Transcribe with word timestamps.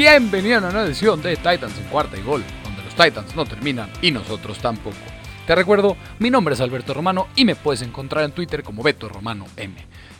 Bienvenido 0.00 0.54
a 0.54 0.58
una 0.60 0.70
nueva 0.70 0.86
edición 0.86 1.20
de 1.20 1.36
Titans 1.36 1.76
en 1.76 1.84
cuarta 1.90 2.16
y 2.16 2.22
gol, 2.22 2.42
donde 2.64 2.82
los 2.82 2.94
Titans 2.94 3.36
no 3.36 3.44
terminan 3.44 3.92
y 4.00 4.10
nosotros 4.10 4.58
tampoco. 4.58 4.96
Te 5.46 5.54
recuerdo, 5.54 5.94
mi 6.20 6.30
nombre 6.30 6.54
es 6.54 6.62
Alberto 6.62 6.94
Romano 6.94 7.28
y 7.36 7.44
me 7.44 7.54
puedes 7.54 7.82
encontrar 7.82 8.24
en 8.24 8.32
Twitter 8.32 8.62
como 8.62 8.82
Beto 8.82 9.10
Romano 9.10 9.44
M. 9.58 9.74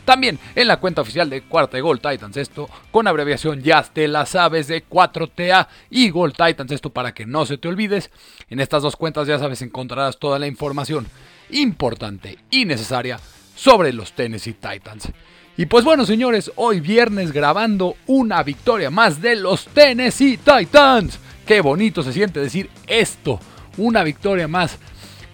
También 0.05 0.37
en 0.53 0.67
la 0.67 0.79
cuenta 0.79 1.01
oficial 1.01 1.31
de 1.31 1.41
Cuarta 1.41 1.79
y 1.79 1.81
Gol 1.81 1.99
Titans 1.99 2.37
esto, 2.37 2.69
con 2.91 3.07
abreviación 3.07 3.63
ya 3.63 3.81
te 3.81 4.07
las 4.07 4.29
sabes 4.29 4.67
de 4.67 4.87
4TA 4.87 5.67
y 5.89 6.11
Gol 6.11 6.33
Titans 6.33 6.71
esto 6.71 6.91
para 6.91 7.15
que 7.15 7.25
no 7.25 7.47
se 7.47 7.57
te 7.57 7.67
olvides. 7.67 8.11
En 8.51 8.59
estas 8.59 8.83
dos 8.83 8.95
cuentas 8.95 9.27
ya 9.27 9.39
sabes 9.39 9.63
encontrarás 9.63 10.19
toda 10.19 10.37
la 10.37 10.45
información 10.45 11.07
importante 11.49 12.37
y 12.51 12.65
necesaria 12.65 13.19
sobre 13.61 13.93
los 13.93 14.13
Tennessee 14.13 14.53
Titans. 14.53 15.09
Y 15.55 15.67
pues 15.67 15.85
bueno, 15.85 16.03
señores, 16.05 16.51
hoy 16.55 16.79
viernes 16.79 17.31
grabando 17.31 17.95
una 18.07 18.41
victoria 18.41 18.89
más 18.89 19.21
de 19.21 19.35
los 19.35 19.67
Tennessee 19.67 20.37
Titans. 20.37 21.19
Qué 21.45 21.61
bonito 21.61 22.01
se 22.01 22.11
siente 22.11 22.39
decir 22.39 22.71
esto, 22.87 23.39
una 23.77 24.03
victoria 24.03 24.47
más 24.47 24.79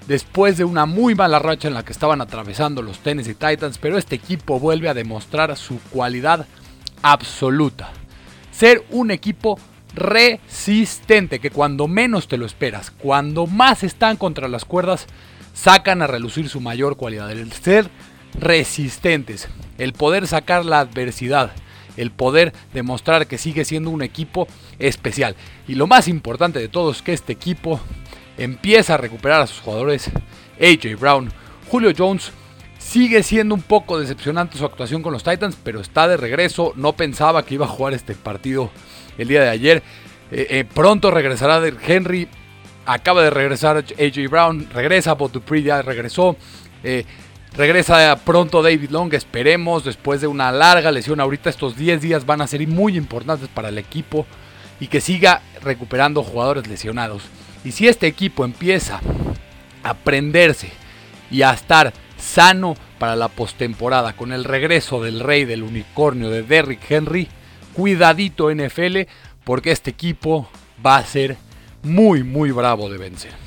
después 0.07 0.57
de 0.57 0.65
una 0.65 0.85
muy 0.85 1.15
mala 1.15 1.39
racha 1.39 1.69
en 1.69 1.73
la 1.73 1.85
que 1.85 1.93
estaban 1.93 2.19
atravesando 2.19 2.81
los 2.81 2.99
Tennessee 2.99 3.35
Titans, 3.35 3.77
pero 3.77 3.97
este 3.97 4.15
equipo 4.15 4.59
vuelve 4.59 4.89
a 4.89 4.93
demostrar 4.93 5.55
su 5.55 5.79
cualidad 5.89 6.47
absoluta. 7.03 7.91
Ser 8.51 8.83
un 8.89 9.11
equipo 9.11 9.57
resistente, 9.93 11.39
que 11.39 11.51
cuando 11.51 11.87
menos 11.87 12.27
te 12.27 12.37
lo 12.37 12.45
esperas, 12.45 12.91
cuando 12.91 13.47
más 13.47 13.83
están 13.83 14.17
contra 14.17 14.49
las 14.49 14.65
cuerdas, 14.65 15.07
sacan 15.57 16.01
a 16.01 16.07
relucir 16.07 16.49
su 16.49 16.61
mayor 16.61 16.97
cualidad, 16.97 17.31
el 17.31 17.51
ser 17.51 17.89
resistentes, 18.39 19.47
el 19.77 19.93
poder 19.93 20.27
sacar 20.27 20.65
la 20.65 20.79
adversidad, 20.79 21.51
el 21.97 22.11
poder 22.11 22.53
demostrar 22.73 23.27
que 23.27 23.37
sigue 23.37 23.65
siendo 23.65 23.89
un 23.89 24.01
equipo 24.01 24.47
especial. 24.79 25.35
Y 25.67 25.75
lo 25.75 25.87
más 25.87 26.07
importante 26.07 26.59
de 26.59 26.69
todo 26.69 26.91
es 26.91 27.01
que 27.01 27.13
este 27.13 27.33
equipo 27.33 27.79
empieza 28.37 28.93
a 28.93 28.97
recuperar 28.97 29.41
a 29.41 29.47
sus 29.47 29.59
jugadores. 29.59 30.09
AJ 30.59 30.99
Brown, 30.99 31.31
Julio 31.69 31.91
Jones 31.97 32.31
sigue 32.77 33.23
siendo 33.23 33.53
un 33.55 33.61
poco 33.61 33.99
decepcionante 33.99 34.57
su 34.57 34.65
actuación 34.65 35.01
con 35.01 35.11
los 35.11 35.23
Titans, 35.23 35.57
pero 35.63 35.81
está 35.81 36.07
de 36.07 36.17
regreso. 36.17 36.73
No 36.75 36.93
pensaba 36.93 37.43
que 37.43 37.55
iba 37.55 37.65
a 37.65 37.69
jugar 37.69 37.93
este 37.93 38.15
partido 38.15 38.71
el 39.17 39.27
día 39.27 39.41
de 39.41 39.49
ayer. 39.49 39.83
Eh, 40.31 40.47
eh, 40.49 40.65
pronto 40.65 41.11
regresará 41.11 41.61
Henry. 41.85 42.27
Acaba 42.85 43.21
de 43.23 43.29
regresar 43.29 43.77
AJ 43.77 44.29
Brown. 44.29 44.69
Regresa, 44.73 45.13
Bob 45.13 45.31
Dupree 45.31 45.63
ya 45.63 45.81
regresó. 45.81 46.37
Eh, 46.83 47.05
Regresa 47.55 48.15
pronto 48.23 48.61
David 48.61 48.91
Long, 48.91 49.13
esperemos, 49.13 49.83
después 49.83 50.21
de 50.21 50.27
una 50.27 50.51
larga 50.51 50.91
lesión. 50.91 51.19
Ahorita 51.19 51.49
estos 51.49 51.75
10 51.75 52.01
días 52.01 52.25
van 52.25 52.41
a 52.41 52.47
ser 52.47 52.67
muy 52.67 52.97
importantes 52.97 53.47
para 53.49 53.69
el 53.69 53.77
equipo 53.77 54.25
y 54.79 54.87
que 54.87 55.01
siga 55.01 55.41
recuperando 55.61 56.23
jugadores 56.23 56.67
lesionados. 56.67 57.23
Y 57.63 57.71
si 57.71 57.87
este 57.87 58.07
equipo 58.07 58.45
empieza 58.45 59.01
a 59.83 59.93
prenderse 59.95 60.71
y 61.31 61.41
a 61.41 61.51
estar 61.51 61.93
sano 62.17 62.75
para 62.99 63.15
la 63.15 63.27
postemporada 63.27 64.13
con 64.13 64.31
el 64.31 64.43
regreso 64.43 65.01
del 65.01 65.19
rey 65.19 65.45
del 65.45 65.63
unicornio 65.63 66.29
de 66.29 66.43
Derrick 66.43 66.89
Henry, 66.89 67.27
cuidadito 67.73 68.51
NFL 68.51 69.01
porque 69.43 69.71
este 69.71 69.91
equipo 69.91 70.49
va 70.85 70.97
a 70.97 71.05
ser 71.05 71.37
muy 71.83 72.23
muy 72.23 72.51
bravo 72.51 72.89
de 72.89 72.97
vencer. 72.97 73.46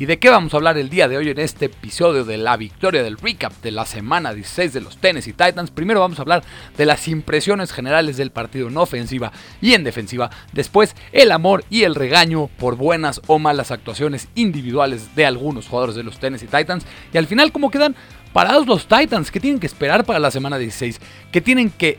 ¿Y 0.00 0.06
de 0.06 0.18
qué 0.18 0.30
vamos 0.30 0.54
a 0.54 0.56
hablar 0.56 0.78
el 0.78 0.88
día 0.88 1.08
de 1.08 1.18
hoy 1.18 1.28
en 1.28 1.38
este 1.38 1.66
episodio 1.66 2.24
de 2.24 2.38
la 2.38 2.56
victoria 2.56 3.02
del 3.02 3.18
recap 3.18 3.52
de 3.60 3.70
la 3.70 3.84
semana 3.84 4.32
16 4.32 4.72
de 4.72 4.80
los 4.80 4.96
Tennessee 4.96 5.34
Titans? 5.34 5.70
Primero 5.70 6.00
vamos 6.00 6.18
a 6.18 6.22
hablar 6.22 6.42
de 6.78 6.86
las 6.86 7.06
impresiones 7.06 7.70
generales 7.70 8.16
del 8.16 8.30
partido 8.30 8.68
en 8.68 8.78
ofensiva 8.78 9.30
y 9.60 9.74
en 9.74 9.84
defensiva. 9.84 10.30
Después, 10.54 10.96
el 11.12 11.30
amor 11.30 11.66
y 11.68 11.82
el 11.82 11.94
regaño 11.94 12.46
por 12.46 12.76
buenas 12.76 13.20
o 13.26 13.38
malas 13.38 13.72
actuaciones 13.72 14.28
individuales 14.36 15.14
de 15.14 15.26
algunos 15.26 15.68
jugadores 15.68 15.96
de 15.96 16.02
los 16.02 16.18
Tennessee 16.18 16.46
Titans. 16.46 16.86
Y 17.12 17.18
al 17.18 17.26
final, 17.26 17.52
¿cómo 17.52 17.70
quedan 17.70 17.94
parados 18.32 18.66
los 18.66 18.86
Titans? 18.88 19.30
¿Qué 19.30 19.38
tienen 19.38 19.60
que 19.60 19.66
esperar 19.66 20.06
para 20.06 20.18
la 20.18 20.30
semana 20.30 20.56
16? 20.56 20.98
¿Qué 21.30 21.42
tienen 21.42 21.68
que 21.68 21.98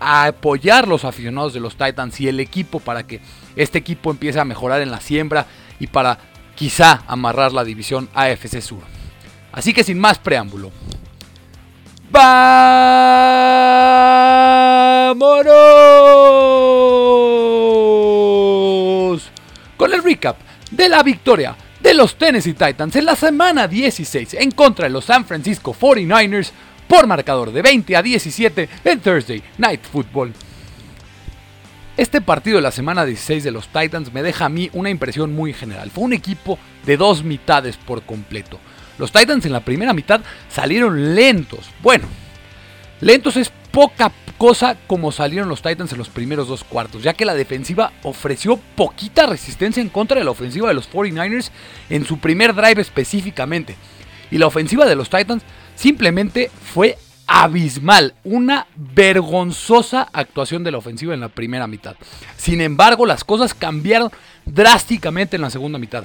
apoyar 0.00 0.88
los 0.88 1.04
aficionados 1.04 1.54
de 1.54 1.60
los 1.60 1.76
Titans 1.76 2.20
y 2.20 2.26
el 2.26 2.40
equipo 2.40 2.80
para 2.80 3.06
que 3.06 3.20
este 3.54 3.78
equipo 3.78 4.10
empiece 4.10 4.40
a 4.40 4.44
mejorar 4.44 4.82
en 4.82 4.90
la 4.90 5.00
siembra 5.00 5.46
y 5.78 5.86
para 5.86 6.31
quizá 6.54 7.02
amarrar 7.06 7.52
la 7.52 7.64
división 7.64 8.08
AFC 8.14 8.60
Sur. 8.60 8.82
Así 9.52 9.74
que 9.74 9.84
sin 9.84 9.98
más 9.98 10.18
preámbulo, 10.18 10.70
¡vámonos! 12.10 12.90
Con 19.76 19.92
el 19.92 20.02
recap 20.02 20.36
de 20.70 20.88
la 20.88 21.02
victoria 21.02 21.54
de 21.80 21.94
los 21.94 22.16
Tennessee 22.16 22.54
Titans 22.54 22.96
en 22.96 23.04
la 23.04 23.16
semana 23.16 23.66
16 23.66 24.34
en 24.34 24.52
contra 24.52 24.84
de 24.86 24.90
los 24.90 25.04
San 25.04 25.24
Francisco 25.24 25.74
49ers 25.78 26.50
por 26.86 27.06
marcador 27.06 27.52
de 27.52 27.62
20 27.62 27.96
a 27.96 28.02
17 28.02 28.68
en 28.84 29.00
Thursday 29.00 29.42
Night 29.58 29.82
Football. 29.90 30.32
Este 31.98 32.22
partido 32.22 32.56
de 32.56 32.62
la 32.62 32.72
semana 32.72 33.04
16 33.04 33.44
de 33.44 33.50
los 33.50 33.68
Titans 33.68 34.14
me 34.14 34.22
deja 34.22 34.46
a 34.46 34.48
mí 34.48 34.70
una 34.72 34.88
impresión 34.88 35.34
muy 35.34 35.52
general. 35.52 35.90
Fue 35.90 36.04
un 36.04 36.14
equipo 36.14 36.58
de 36.86 36.96
dos 36.96 37.22
mitades 37.22 37.76
por 37.76 38.02
completo. 38.02 38.58
Los 38.96 39.12
Titans 39.12 39.44
en 39.44 39.52
la 39.52 39.60
primera 39.60 39.92
mitad 39.92 40.22
salieron 40.48 41.14
lentos. 41.14 41.68
Bueno, 41.82 42.06
lentos 43.02 43.36
es 43.36 43.52
poca 43.70 44.10
cosa 44.38 44.78
como 44.86 45.12
salieron 45.12 45.50
los 45.50 45.60
Titans 45.60 45.92
en 45.92 45.98
los 45.98 46.08
primeros 46.08 46.48
dos 46.48 46.64
cuartos, 46.64 47.02
ya 47.02 47.12
que 47.12 47.26
la 47.26 47.34
defensiva 47.34 47.92
ofreció 48.04 48.56
poquita 48.74 49.26
resistencia 49.26 49.82
en 49.82 49.90
contra 49.90 50.18
de 50.18 50.24
la 50.24 50.30
ofensiva 50.30 50.68
de 50.68 50.74
los 50.74 50.90
49ers 50.90 51.50
en 51.90 52.06
su 52.06 52.18
primer 52.18 52.54
drive 52.54 52.80
específicamente. 52.80 53.76
Y 54.30 54.38
la 54.38 54.46
ofensiva 54.46 54.86
de 54.86 54.96
los 54.96 55.10
Titans 55.10 55.42
simplemente 55.74 56.50
fue 56.72 56.96
abismal, 57.34 58.14
una 58.24 58.66
vergonzosa 58.76 60.06
actuación 60.12 60.62
de 60.64 60.70
la 60.70 60.76
ofensiva 60.76 61.14
en 61.14 61.20
la 61.20 61.30
primera 61.30 61.66
mitad. 61.66 61.96
Sin 62.36 62.60
embargo, 62.60 63.06
las 63.06 63.24
cosas 63.24 63.54
cambiaron 63.54 64.10
drásticamente 64.44 65.36
en 65.36 65.42
la 65.42 65.48
segunda 65.48 65.78
mitad, 65.78 66.04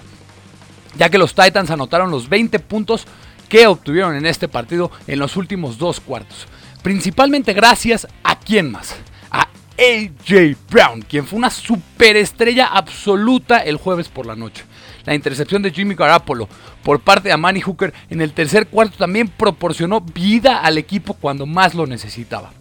ya 0.97 1.09
que 1.09 1.17
los 1.17 1.35
Titans 1.35 1.69
anotaron 1.69 2.11
los 2.11 2.29
20 2.29 2.59
puntos 2.59 3.05
que 3.49 3.67
obtuvieron 3.67 4.15
en 4.15 4.25
este 4.25 4.47
partido 4.47 4.89
en 5.05 5.19
los 5.19 5.35
últimos 5.35 5.77
dos 5.77 5.99
cuartos. 5.99 6.47
Principalmente 6.81 7.51
gracias 7.51 8.07
a 8.23 8.39
quién 8.39 8.71
más, 8.71 8.95
a 9.29 9.49
AJ 9.77 10.55
Brown, 10.71 11.01
quien 11.01 11.27
fue 11.27 11.39
una 11.39 11.49
superestrella 11.49 12.67
absoluta 12.67 13.57
el 13.57 13.75
jueves 13.75 14.07
por 14.07 14.25
la 14.25 14.37
noche. 14.37 14.63
La 15.07 15.15
intercepción 15.15 15.61
de 15.61 15.71
Jimmy 15.71 15.95
Garoppolo 15.95 16.49
por 16.83 16.99
parte 16.99 17.29
de 17.29 17.37
Manny 17.37 17.61
Hooker 17.61 17.93
en 18.09 18.19
el 18.19 18.33
tercer 18.33 18.67
cuarto 18.67 18.97
también 18.97 19.29
proporcionó 19.29 20.01
vida 20.01 20.59
al 20.59 20.77
equipo 20.77 21.13
cuando 21.13 21.45
más 21.45 21.73
lo 21.73 21.87
necesitaba. 21.87 22.51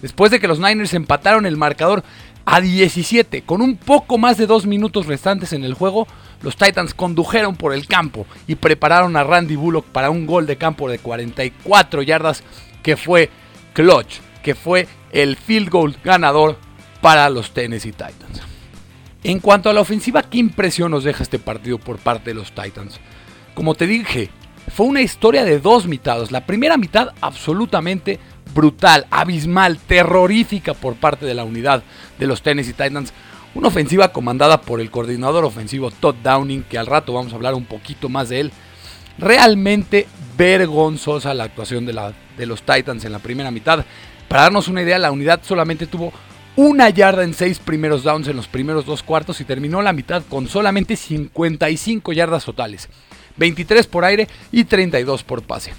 Después 0.00 0.30
de 0.30 0.40
que 0.40 0.48
los 0.48 0.58
Niners 0.58 0.94
empataron 0.94 1.44
el 1.44 1.58
marcador 1.58 2.02
a 2.46 2.62
17 2.62 3.42
con 3.42 3.60
un 3.60 3.76
poco 3.76 4.16
más 4.16 4.38
de 4.38 4.46
dos 4.46 4.64
minutos 4.64 5.04
restantes 5.04 5.52
en 5.52 5.62
el 5.62 5.74
juego, 5.74 6.06
los 6.40 6.56
Titans 6.56 6.94
condujeron 6.94 7.54
por 7.54 7.74
el 7.74 7.86
campo 7.86 8.26
y 8.46 8.54
prepararon 8.54 9.14
a 9.14 9.24
Randy 9.24 9.56
Bullock 9.56 9.84
para 9.84 10.08
un 10.08 10.26
gol 10.26 10.46
de 10.46 10.56
campo 10.56 10.88
de 10.88 11.00
44 11.00 12.00
yardas 12.00 12.42
que 12.82 12.96
fue 12.96 13.28
clutch, 13.74 14.20
que 14.42 14.54
fue 14.54 14.88
el 15.12 15.36
field 15.36 15.68
goal 15.68 15.96
ganador 16.02 16.56
para 17.02 17.28
los 17.28 17.52
Tennessee 17.52 17.92
Titans. 17.92 18.49
En 19.22 19.38
cuanto 19.38 19.68
a 19.68 19.74
la 19.74 19.82
ofensiva, 19.82 20.22
¿qué 20.22 20.38
impresión 20.38 20.90
nos 20.90 21.04
deja 21.04 21.22
este 21.22 21.38
partido 21.38 21.78
por 21.78 21.98
parte 21.98 22.30
de 22.30 22.34
los 22.34 22.52
Titans? 22.52 22.98
Como 23.54 23.74
te 23.74 23.86
dije, 23.86 24.30
fue 24.68 24.86
una 24.86 25.02
historia 25.02 25.44
de 25.44 25.58
dos 25.58 25.86
mitades. 25.86 26.30
La 26.30 26.46
primera 26.46 26.78
mitad 26.78 27.10
absolutamente 27.20 28.18
brutal, 28.54 29.06
abismal, 29.10 29.78
terrorífica 29.78 30.72
por 30.72 30.94
parte 30.94 31.26
de 31.26 31.34
la 31.34 31.44
unidad 31.44 31.82
de 32.18 32.26
los 32.26 32.40
Tennessee 32.40 32.72
Titans. 32.72 33.12
Una 33.54 33.68
ofensiva 33.68 34.08
comandada 34.08 34.62
por 34.62 34.80
el 34.80 34.90
coordinador 34.90 35.44
ofensivo 35.44 35.90
Todd 35.90 36.14
Downing, 36.22 36.62
que 36.62 36.78
al 36.78 36.86
rato 36.86 37.12
vamos 37.12 37.32
a 37.32 37.36
hablar 37.36 37.54
un 37.54 37.66
poquito 37.66 38.08
más 38.08 38.30
de 38.30 38.40
él. 38.40 38.52
Realmente 39.18 40.06
vergonzosa 40.38 41.34
la 41.34 41.44
actuación 41.44 41.84
de, 41.84 41.92
la, 41.92 42.14
de 42.38 42.46
los 42.46 42.62
Titans 42.62 43.04
en 43.04 43.12
la 43.12 43.18
primera 43.18 43.50
mitad. 43.50 43.84
Para 44.28 44.44
darnos 44.44 44.68
una 44.68 44.80
idea, 44.80 44.98
la 44.98 45.12
unidad 45.12 45.40
solamente 45.42 45.86
tuvo 45.86 46.10
una 46.56 46.90
yarda 46.90 47.24
en 47.24 47.34
seis 47.34 47.58
primeros 47.58 48.02
downs 48.02 48.28
en 48.28 48.36
los 48.36 48.48
primeros 48.48 48.84
dos 48.84 49.02
cuartos 49.02 49.40
y 49.40 49.44
terminó 49.44 49.82
la 49.82 49.92
mitad 49.92 50.22
con 50.28 50.48
solamente 50.48 50.96
55 50.96 52.12
yardas 52.12 52.44
totales, 52.44 52.88
23 53.36 53.86
por 53.86 54.04
aire 54.04 54.28
y 54.52 54.64
32 54.64 55.22
por 55.22 55.42
pase. 55.42 55.72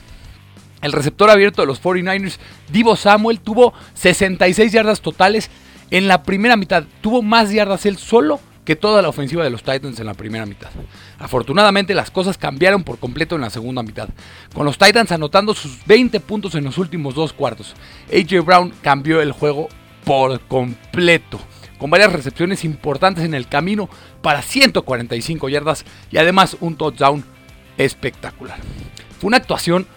El 0.81 0.93
receptor 0.93 1.29
abierto 1.29 1.61
de 1.61 1.67
los 1.67 1.81
49ers, 1.81 2.37
Divo 2.71 2.95
Samuel, 2.95 3.39
tuvo 3.39 3.73
66 3.93 4.71
yardas 4.71 5.01
totales 5.01 5.49
en 5.91 6.07
la 6.07 6.23
primera 6.23 6.55
mitad. 6.55 6.85
Tuvo 7.01 7.21
más 7.21 7.51
yardas 7.51 7.85
él 7.85 7.97
solo 7.97 8.39
que 8.65 8.75
toda 8.75 9.01
la 9.01 9.09
ofensiva 9.09 9.43
de 9.43 9.49
los 9.49 9.63
Titans 9.63 9.99
en 9.99 10.05
la 10.05 10.13
primera 10.13 10.45
mitad. 10.45 10.69
Afortunadamente 11.19 11.93
las 11.93 12.09
cosas 12.09 12.37
cambiaron 12.37 12.83
por 12.83 12.97
completo 12.97 13.35
en 13.35 13.41
la 13.41 13.49
segunda 13.49 13.83
mitad, 13.83 14.09
con 14.53 14.65
los 14.65 14.77
Titans 14.77 15.11
anotando 15.11 15.53
sus 15.53 15.85
20 15.85 16.19
puntos 16.19 16.55
en 16.55 16.63
los 16.63 16.77
últimos 16.77 17.15
dos 17.15 17.33
cuartos. 17.33 17.75
AJ 18.11 18.43
Brown 18.43 18.73
cambió 18.81 19.21
el 19.21 19.31
juego 19.31 19.67
por 20.03 20.39
completo. 20.41 21.39
con 21.77 21.89
varias 21.89 22.13
recepciones 22.13 22.63
importantes 22.63 23.25
en 23.25 23.33
el 23.33 23.47
camino 23.47 23.89
para 24.21 24.43
145 24.43 25.49
yardas 25.49 25.83
y 26.11 26.17
además 26.17 26.55
un 26.59 26.75
touchdown 26.75 27.25
espectacular. 27.75 28.59
Fue 29.19 29.29
una 29.29 29.37
actuación 29.37 29.87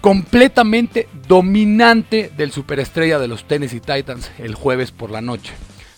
completamente 0.00 1.08
dominante 1.26 2.30
del 2.36 2.52
superestrella 2.52 3.18
de 3.18 3.26
los 3.26 3.48
Tennessee 3.48 3.80
Titans 3.80 4.30
el 4.38 4.54
jueves 4.54 4.92
por 4.92 5.10
la 5.10 5.20
noche. 5.20 5.52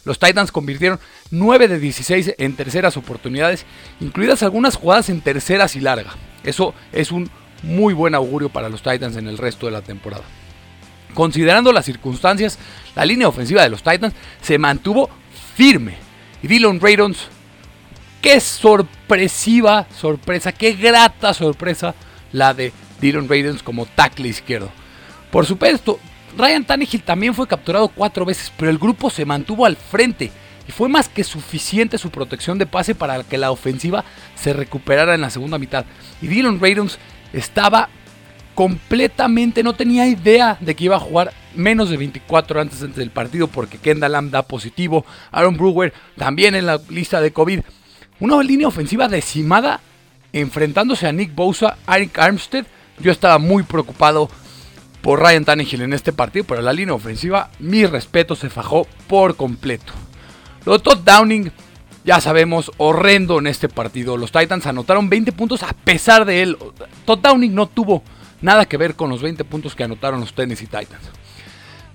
Los 0.04 0.18
Titans 0.18 0.52
convirtieron 0.52 1.00
9 1.30 1.68
de 1.68 1.78
16 1.78 2.34
en 2.36 2.54
terceras 2.54 2.96
oportunidades, 2.96 3.64
incluidas 4.00 4.42
algunas 4.42 4.76
jugadas 4.76 5.08
en 5.08 5.22
terceras 5.22 5.76
y 5.76 5.80
larga. 5.80 6.12
Eso 6.44 6.74
es 6.92 7.10
un 7.12 7.30
muy 7.62 7.94
buen 7.94 8.14
augurio 8.14 8.50
para 8.50 8.68
los 8.68 8.82
Titans 8.82 9.16
en 9.16 9.26
el 9.26 9.38
resto 9.38 9.66
de 9.66 9.72
la 9.72 9.82
temporada. 9.82 10.24
Considerando 11.14 11.72
las 11.72 11.84
circunstancias, 11.84 12.58
la 12.94 13.04
línea 13.04 13.28
ofensiva 13.28 13.62
de 13.62 13.70
los 13.70 13.82
Titans 13.82 14.14
se 14.42 14.58
mantuvo 14.58 15.08
firme. 15.56 15.96
Y 16.42 16.48
Dylan 16.48 16.80
Raidons, 16.80 17.28
qué 18.20 18.40
sorpresiva 18.40 19.86
sorpresa, 19.96 20.52
qué 20.52 20.72
grata 20.72 21.32
sorpresa 21.32 21.94
la 22.32 22.52
de 22.52 22.72
Dylan 23.00 23.28
Raidons 23.28 23.62
como 23.62 23.86
tackle 23.86 24.28
izquierdo. 24.28 24.70
Por 25.30 25.46
supuesto, 25.46 25.98
Ryan 26.36 26.64
Tannehill 26.64 27.02
también 27.02 27.34
fue 27.34 27.46
capturado 27.46 27.88
cuatro 27.88 28.24
veces, 28.24 28.52
pero 28.56 28.70
el 28.70 28.78
grupo 28.78 29.08
se 29.08 29.24
mantuvo 29.24 29.66
al 29.66 29.76
frente 29.76 30.32
y 30.66 30.72
fue 30.72 30.88
más 30.88 31.08
que 31.08 31.24
suficiente 31.24 31.98
su 31.98 32.10
protección 32.10 32.58
de 32.58 32.66
pase 32.66 32.94
para 32.94 33.22
que 33.22 33.38
la 33.38 33.50
ofensiva 33.50 34.04
se 34.34 34.52
recuperara 34.52 35.14
en 35.14 35.20
la 35.20 35.30
segunda 35.30 35.58
mitad. 35.58 35.84
Y 36.20 36.26
Dylan 36.26 36.60
Raidons 36.60 36.98
estaba 37.32 37.88
completamente, 38.54 39.62
no 39.62 39.74
tenía 39.74 40.06
idea 40.06 40.56
de 40.60 40.74
que 40.74 40.84
iba 40.84 40.96
a 40.96 41.00
jugar 41.00 41.32
menos 41.54 41.90
de 41.90 41.96
24 41.96 42.60
antes 42.60 42.94
del 42.94 43.10
partido 43.10 43.48
porque 43.48 43.78
Kendall 43.78 44.12
Lamb 44.12 44.30
da 44.30 44.42
positivo, 44.42 45.04
Aaron 45.30 45.56
Brewer 45.56 45.92
también 46.16 46.54
en 46.54 46.66
la 46.66 46.80
lista 46.88 47.20
de 47.20 47.32
COVID. 47.32 47.60
Una 48.20 48.42
línea 48.42 48.68
ofensiva 48.68 49.08
decimada 49.08 49.80
enfrentándose 50.32 51.06
a 51.06 51.12
Nick 51.12 51.34
Bosa, 51.34 51.76
Eric 51.88 52.18
Armstead. 52.18 52.66
Yo 52.98 53.12
estaba 53.12 53.38
muy 53.38 53.62
preocupado 53.62 54.28
por 55.00 55.20
Ryan 55.20 55.44
Tannehill 55.44 55.82
en 55.82 55.92
este 55.92 56.12
partido, 56.12 56.44
pero 56.44 56.62
la 56.62 56.72
línea 56.72 56.94
ofensiva, 56.94 57.50
mi 57.58 57.86
respeto, 57.86 58.34
se 58.34 58.50
fajó 58.50 58.86
por 59.06 59.36
completo. 59.36 59.92
Lo 60.64 60.78
Todd 60.78 60.98
Downing, 61.04 61.52
ya 62.04 62.20
sabemos, 62.20 62.72
horrendo 62.78 63.38
en 63.38 63.46
este 63.46 63.68
partido. 63.68 64.16
Los 64.16 64.32
Titans 64.32 64.66
anotaron 64.66 65.08
20 65.08 65.32
puntos 65.32 65.62
a 65.62 65.72
pesar 65.72 66.24
de 66.24 66.42
él. 66.42 66.56
Todd 67.04 67.18
Downing 67.18 67.54
no 67.54 67.66
tuvo 67.66 68.02
nada 68.44 68.66
que 68.66 68.76
ver 68.76 68.94
con 68.94 69.08
los 69.08 69.22
20 69.22 69.42
puntos 69.44 69.74
que 69.74 69.84
anotaron 69.84 70.20
los 70.20 70.34
Tennessee 70.34 70.66
Titans. 70.66 71.10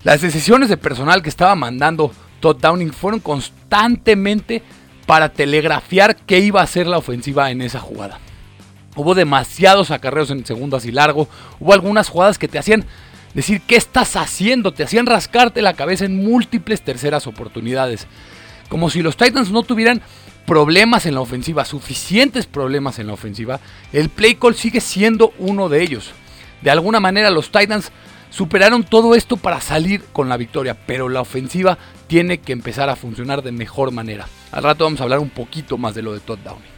Las 0.03 0.21
decisiones 0.21 0.67
de 0.67 0.77
personal 0.77 1.21
que 1.21 1.29
estaba 1.29 1.53
mandando 1.55 2.11
Todd 2.39 2.57
Downing 2.59 2.91
fueron 2.91 3.19
constantemente 3.19 4.63
para 5.05 5.29
telegrafiar 5.29 6.15
qué 6.15 6.39
iba 6.39 6.61
a 6.61 6.67
ser 6.67 6.87
la 6.87 6.97
ofensiva 6.97 7.51
en 7.51 7.61
esa 7.61 7.79
jugada. 7.79 8.19
Hubo 8.95 9.13
demasiados 9.13 9.91
acarreos 9.91 10.31
en 10.31 10.45
segundas 10.45 10.85
y 10.85 10.91
largo. 10.91 11.29
Hubo 11.59 11.73
algunas 11.73 12.09
jugadas 12.09 12.39
que 12.39 12.47
te 12.47 12.57
hacían 12.57 12.83
decir 13.35 13.61
qué 13.61 13.75
estás 13.75 14.15
haciendo. 14.15 14.73
Te 14.73 14.83
hacían 14.83 15.05
rascarte 15.05 15.61
la 15.61 15.73
cabeza 15.73 16.05
en 16.05 16.23
múltiples 16.23 16.81
terceras 16.81 17.27
oportunidades. 17.27 18.07
Como 18.69 18.89
si 18.89 19.03
los 19.03 19.17
Titans 19.17 19.51
no 19.51 19.61
tuvieran 19.61 20.01
problemas 20.47 21.05
en 21.05 21.13
la 21.13 21.21
ofensiva, 21.21 21.63
suficientes 21.63 22.47
problemas 22.47 22.97
en 22.97 23.07
la 23.07 23.13
ofensiva. 23.13 23.59
El 23.93 24.09
play 24.09 24.33
call 24.33 24.55
sigue 24.55 24.81
siendo 24.81 25.31
uno 25.37 25.69
de 25.69 25.83
ellos. 25.83 26.11
De 26.61 26.71
alguna 26.71 26.99
manera 26.99 27.29
los 27.29 27.51
Titans 27.51 27.91
superaron 28.29 28.83
todo 28.83 29.15
esto 29.15 29.37
para 29.37 29.61
salir 29.61 30.03
con 30.11 30.29
la 30.29 30.37
victoria, 30.37 30.77
pero 30.85 31.09
la 31.09 31.21
ofensiva 31.21 31.77
tiene 32.07 32.39
que 32.39 32.53
empezar 32.53 32.89
a 32.89 32.95
funcionar 32.95 33.41
de 33.41 33.51
mejor 33.51 33.91
manera. 33.91 34.27
Al 34.51 34.63
rato 34.63 34.83
vamos 34.83 34.99
a 34.99 35.03
hablar 35.03 35.19
un 35.19 35.29
poquito 35.29 35.77
más 35.77 35.95
de 35.95 36.01
lo 36.01 36.13
de 36.13 36.19
Todd 36.19 36.39
Downey. 36.39 36.69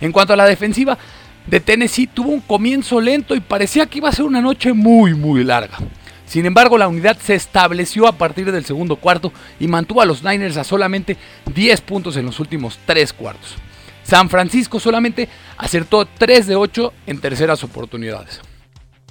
En 0.00 0.12
cuanto 0.12 0.32
a 0.32 0.36
la 0.36 0.46
defensiva, 0.46 0.98
de 1.46 1.60
Tennessee 1.60 2.06
tuvo 2.06 2.30
un 2.30 2.40
comienzo 2.40 3.00
lento 3.00 3.34
y 3.34 3.40
parecía 3.40 3.86
que 3.86 3.98
iba 3.98 4.08
a 4.08 4.12
ser 4.12 4.24
una 4.24 4.40
noche 4.40 4.72
muy 4.72 5.14
muy 5.14 5.44
larga. 5.44 5.78
Sin 6.26 6.46
embargo, 6.46 6.78
la 6.78 6.86
unidad 6.86 7.18
se 7.18 7.34
estableció 7.34 8.06
a 8.06 8.12
partir 8.12 8.52
del 8.52 8.64
segundo 8.64 8.96
cuarto 8.96 9.32
y 9.58 9.66
mantuvo 9.66 10.00
a 10.00 10.04
los 10.06 10.22
Niners 10.22 10.56
a 10.58 10.64
solamente 10.64 11.16
10 11.52 11.80
puntos 11.80 12.16
en 12.16 12.26
los 12.26 12.38
últimos 12.38 12.78
3 12.86 13.12
cuartos. 13.14 13.56
San 14.04 14.30
Francisco 14.30 14.78
solamente 14.78 15.28
acertó 15.56 16.06
3 16.06 16.46
de 16.46 16.54
8 16.54 16.92
en 17.08 17.20
terceras 17.20 17.64
oportunidades. 17.64 18.40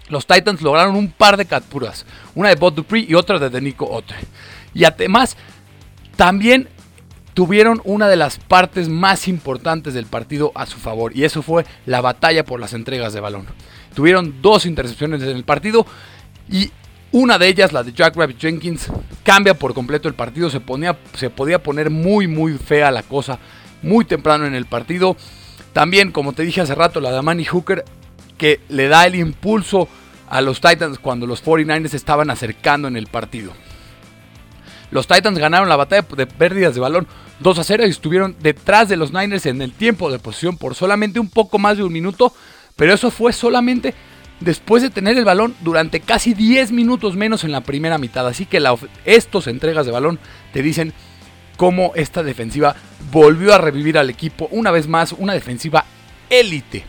Los 0.09 0.27
Titans 0.27 0.61
lograron 0.61 0.95
un 0.95 1.09
par 1.09 1.37
de 1.37 1.45
capturas, 1.45 2.05
una 2.35 2.49
de 2.49 2.55
Bob 2.55 2.75
Dupree 2.75 3.05
y 3.07 3.13
otra 3.15 3.39
de 3.39 3.49
Denico 3.49 3.89
Otre. 3.89 4.17
Y 4.73 4.83
además, 4.83 5.37
también 6.15 6.67
tuvieron 7.33 7.81
una 7.85 8.07
de 8.07 8.17
las 8.17 8.37
partes 8.37 8.89
más 8.89 9.27
importantes 9.27 9.93
del 9.93 10.05
partido 10.05 10.51
a 10.55 10.65
su 10.65 10.77
favor 10.77 11.15
y 11.15 11.23
eso 11.23 11.41
fue 11.41 11.65
la 11.85 12.01
batalla 12.01 12.43
por 12.43 12.59
las 12.59 12.73
entregas 12.73 13.13
de 13.13 13.21
balón. 13.21 13.45
Tuvieron 13.95 14.41
dos 14.41 14.65
intercepciones 14.65 15.21
en 15.21 15.29
el 15.29 15.43
partido 15.43 15.85
y 16.51 16.71
una 17.11 17.39
de 17.39 17.47
ellas, 17.47 17.73
la 17.73 17.83
de 17.83 17.93
Jack 17.93 18.15
Rabbit 18.15 18.39
Jenkins, 18.39 18.91
cambia 19.23 19.53
por 19.53 19.73
completo 19.73 20.07
el 20.07 20.13
partido. 20.13 20.49
Se, 20.49 20.59
ponía, 20.59 20.97
se 21.15 21.29
podía 21.29 21.63
poner 21.63 21.89
muy, 21.89 22.27
muy 22.27 22.53
fea 22.57 22.91
la 22.91 23.03
cosa 23.03 23.39
muy 23.81 24.05
temprano 24.05 24.45
en 24.45 24.53
el 24.53 24.65
partido. 24.65 25.15
También, 25.73 26.11
como 26.11 26.33
te 26.33 26.43
dije 26.43 26.61
hace 26.61 26.75
rato, 26.75 26.99
la 26.99 27.11
de 27.11 27.21
Manny 27.21 27.45
Hooker, 27.45 27.83
que 28.37 28.59
le 28.69 28.87
da 28.89 29.07
el 29.07 29.15
impulso 29.15 29.87
a 30.29 30.41
los 30.41 30.61
Titans 30.61 30.99
cuando 30.99 31.25
los 31.25 31.43
49ers 31.43 31.89
se 31.89 31.97
estaban 31.97 32.29
acercando 32.29 32.87
en 32.87 32.95
el 32.95 33.07
partido. 33.07 33.51
Los 34.91 35.07
Titans 35.07 35.37
ganaron 35.37 35.69
la 35.69 35.75
batalla 35.75 36.05
de 36.15 36.27
pérdidas 36.27 36.73
de 36.73 36.81
balón 36.81 37.07
2 37.39 37.59
a 37.59 37.63
0 37.63 37.85
y 37.85 37.89
estuvieron 37.89 38.35
detrás 38.39 38.89
de 38.89 38.97
los 38.97 39.13
Niners 39.13 39.45
en 39.45 39.61
el 39.61 39.71
tiempo 39.71 40.11
de 40.11 40.19
posición 40.19 40.57
por 40.57 40.75
solamente 40.75 41.19
un 41.19 41.29
poco 41.29 41.59
más 41.59 41.77
de 41.77 41.83
un 41.83 41.93
minuto, 41.93 42.33
pero 42.75 42.93
eso 42.93 43.11
fue 43.11 43.33
solamente 43.33 43.93
después 44.39 44.81
de 44.81 44.89
tener 44.89 45.17
el 45.17 45.25
balón 45.25 45.55
durante 45.61 45.99
casi 45.99 46.33
10 46.33 46.71
minutos 46.71 47.15
menos 47.15 47.43
en 47.43 47.51
la 47.51 47.61
primera 47.61 47.97
mitad. 47.97 48.27
Así 48.27 48.45
que 48.45 48.63
estos 49.05 49.47
entregas 49.47 49.85
de 49.85 49.91
balón 49.91 50.19
te 50.53 50.61
dicen 50.61 50.93
cómo 51.57 51.91
esta 51.95 52.23
defensiva 52.23 52.75
volvió 53.11 53.53
a 53.53 53.57
revivir 53.57 53.97
al 53.97 54.09
equipo 54.09 54.47
una 54.51 54.71
vez 54.71 54.87
más, 54.87 55.13
una 55.13 55.33
defensiva 55.33 55.85
élite. 56.29 56.83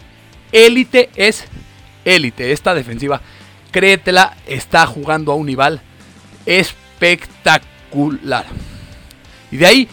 Élite 0.53 1.11
es 1.17 1.45
élite. 2.05 2.53
Esta 2.53 2.75
defensiva, 2.75 3.21
créetela, 3.71 4.37
está 4.47 4.87
jugando 4.87 5.33
a 5.33 5.37
un 5.37 5.47
nivel 5.47 5.81
espectacular. 6.47 8.47
Y 9.51 9.57
de 9.57 9.67
ahí 9.67 9.89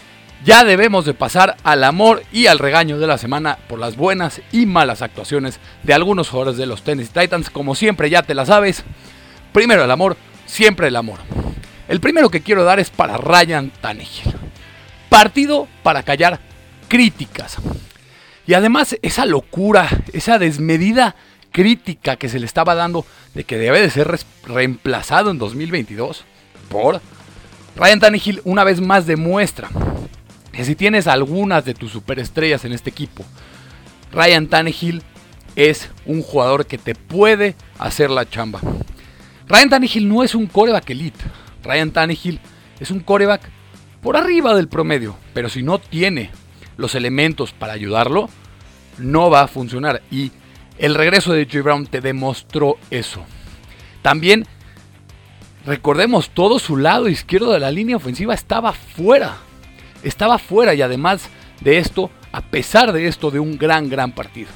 ya 0.45 0.63
debemos 0.63 1.05
de 1.05 1.13
pasar 1.13 1.57
al 1.63 1.83
amor 1.83 2.23
y 2.31 2.47
al 2.47 2.59
regaño 2.59 2.99
de 2.99 3.07
la 3.07 3.17
semana 3.17 3.57
por 3.67 3.79
las 3.79 3.95
buenas 3.95 4.41
y 4.51 4.65
malas 4.65 5.01
actuaciones 5.01 5.59
de 5.83 5.93
algunos 5.93 6.29
jugadores 6.29 6.57
de 6.57 6.67
los 6.67 6.83
Tennessee 6.83 7.21
Titans. 7.21 7.49
Como 7.49 7.75
siempre 7.75 8.09
ya 8.09 8.23
te 8.23 8.35
la 8.35 8.45
sabes. 8.45 8.83
Primero 9.51 9.83
el 9.83 9.91
amor, 9.91 10.15
siempre 10.45 10.87
el 10.87 10.95
amor. 10.95 11.19
El 11.87 11.99
primero 11.99 12.29
que 12.29 12.41
quiero 12.41 12.63
dar 12.63 12.79
es 12.79 12.89
para 12.89 13.17
Ryan 13.17 13.71
Tannehill. 13.81 14.33
Partido 15.09 15.67
para 15.83 16.03
callar 16.03 16.39
críticas. 16.87 17.57
Y 18.45 18.53
además 18.53 18.97
esa 19.01 19.25
locura, 19.25 19.89
esa 20.13 20.39
desmedida 20.39 21.15
crítica 21.57 22.17
que 22.17 22.29
se 22.29 22.39
le 22.39 22.45
estaba 22.45 22.75
dando 22.75 23.03
de 23.33 23.43
que 23.43 23.57
debe 23.57 23.81
de 23.81 23.89
ser 23.89 24.15
reemplazado 24.45 25.31
en 25.31 25.39
2022 25.39 26.23
por 26.69 27.01
Ryan 27.75 27.99
Tannehill 27.99 28.41
una 28.43 28.63
vez 28.63 28.79
más 28.79 29.07
demuestra 29.07 29.67
que 30.51 30.63
si 30.65 30.75
tienes 30.75 31.07
algunas 31.07 31.65
de 31.65 31.73
tus 31.73 31.91
superestrellas 31.91 32.63
en 32.63 32.73
este 32.73 32.91
equipo, 32.91 33.25
Ryan 34.11 34.45
Tannehill 34.45 35.01
es 35.55 35.89
un 36.05 36.21
jugador 36.21 36.67
que 36.67 36.77
te 36.77 36.93
puede 36.93 37.55
hacer 37.79 38.11
la 38.11 38.29
chamba. 38.29 38.61
Ryan 39.47 39.71
Tannehill 39.71 40.07
no 40.07 40.23
es 40.23 40.35
un 40.35 40.45
coreback 40.45 40.91
elite. 40.91 41.25
Ryan 41.63 41.89
Tannehill 41.89 42.39
es 42.79 42.91
un 42.91 42.99
coreback 42.99 43.41
por 44.03 44.15
arriba 44.15 44.55
del 44.55 44.67
promedio. 44.67 45.17
Pero 45.33 45.49
si 45.49 45.63
no 45.63 45.79
tiene 45.79 46.29
los 46.75 46.93
elementos 46.93 47.51
para 47.51 47.73
ayudarlo, 47.73 48.29
no 48.99 49.31
va 49.31 49.41
a 49.41 49.47
funcionar. 49.47 50.03
Y 50.11 50.31
el 50.77 50.95
regreso 50.95 51.33
de 51.33 51.45
J. 51.45 51.61
Brown 51.61 51.87
te 51.87 52.01
demostró 52.01 52.77
eso. 52.89 53.23
También 54.01 54.45
recordemos 55.65 56.29
todo 56.29 56.59
su 56.59 56.77
lado 56.77 57.09
izquierdo 57.09 57.51
de 57.51 57.59
la 57.59 57.71
línea 57.71 57.97
ofensiva 57.97 58.33
estaba 58.33 58.73
fuera 58.73 59.37
estaba 60.03 60.37
fuera 60.37 60.73
y 60.73 60.81
además 60.81 61.29
de 61.61 61.77
esto, 61.77 62.09
a 62.31 62.41
pesar 62.41 62.91
de 62.91 63.07
esto, 63.07 63.31
de 63.31 63.39
un 63.39 63.57
gran, 63.57 63.89
gran 63.89 64.11
partido. 64.11 64.49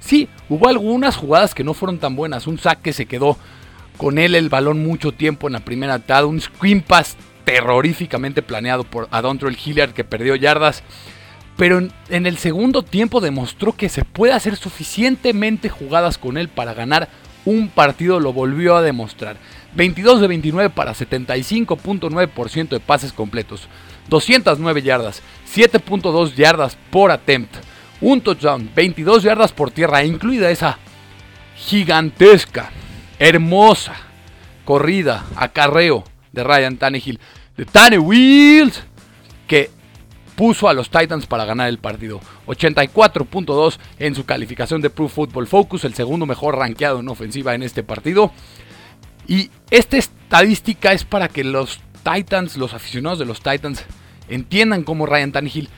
Sí, 0.00 0.28
hubo 0.48 0.68
algunas 0.68 1.16
jugadas 1.16 1.54
que 1.54 1.64
no 1.64 1.74
fueron 1.74 1.98
tan 1.98 2.16
buenas. 2.16 2.46
Un 2.46 2.58
saque 2.58 2.92
se 2.92 3.06
quedó 3.06 3.36
con 3.96 4.18
él 4.18 4.34
el 4.34 4.48
balón 4.48 4.82
mucho 4.82 5.12
tiempo 5.12 5.46
en 5.46 5.54
la 5.54 5.60
primera 5.60 5.98
mitad. 5.98 6.24
Un 6.24 6.40
screen 6.40 6.82
pass 6.82 7.16
terroríficamente 7.44 8.42
planeado 8.42 8.84
por 8.84 9.08
Adontrell 9.10 9.58
Hilliard 9.62 9.92
que 9.92 10.04
perdió 10.04 10.36
yardas. 10.36 10.82
Pero 11.58 11.88
en, 12.08 12.26
el 12.26 12.38
segundo 12.38 12.84
tiempo 12.84 13.20
demostró 13.20 13.72
que 13.72 13.88
se 13.88 14.04
puede 14.04 14.32
hacer 14.32 14.54
suficientemente 14.54 15.68
jugadas 15.68 16.16
con 16.16 16.38
él 16.38 16.48
para 16.48 16.72
ganar 16.72 17.08
un 17.44 17.68
partido. 17.68 18.20
Lo 18.20 18.32
volvió 18.32 18.76
a 18.76 18.82
demostrar. 18.82 19.36
22 19.74 20.20
de 20.20 20.28
29 20.28 20.70
para 20.70 20.94
75.9% 20.94 22.68
de 22.68 22.78
pases 22.78 23.12
completos. 23.12 23.68
209 24.08 24.82
yardas, 24.82 25.20
7.2 25.52 26.34
yardas 26.36 26.78
por 26.90 27.10
attempt, 27.10 27.54
un 28.00 28.20
touchdown, 28.20 28.70
22 28.74 29.24
yardas 29.24 29.52
por 29.52 29.72
tierra, 29.72 30.04
incluida 30.04 30.50
esa 30.50 30.78
gigantesca, 31.56 32.70
hermosa 33.18 33.94
corrida, 34.64 35.26
acarreo 35.36 36.04
de 36.32 36.44
Ryan 36.44 36.76
Tannehill, 36.76 37.20
de 37.56 37.64
Tanne 37.64 37.98
Wheels, 37.98 38.82
que 39.46 39.70
puso 40.38 40.68
a 40.68 40.72
los 40.72 40.88
Titans 40.88 41.26
para 41.26 41.44
ganar 41.44 41.68
el 41.68 41.78
partido. 41.78 42.20
84.2 42.46 43.76
en 43.98 44.14
su 44.14 44.24
calificación 44.24 44.80
de 44.80 44.88
Pro 44.88 45.08
Football 45.08 45.48
Focus, 45.48 45.84
el 45.84 45.94
segundo 45.94 46.26
mejor 46.26 46.56
rankeado 46.56 47.00
en 47.00 47.08
ofensiva 47.08 47.56
en 47.56 47.64
este 47.64 47.82
partido. 47.82 48.30
Y 49.26 49.50
esta 49.72 49.96
estadística 49.96 50.92
es 50.92 51.02
para 51.02 51.26
que 51.28 51.42
los 51.42 51.80
Titans, 52.04 52.56
los 52.56 52.72
aficionados 52.72 53.18
de 53.18 53.24
los 53.24 53.40
Titans, 53.40 53.84
entiendan 54.28 54.84
cómo 54.84 55.06
Ryan 55.06 55.32
Tannehill 55.32 55.68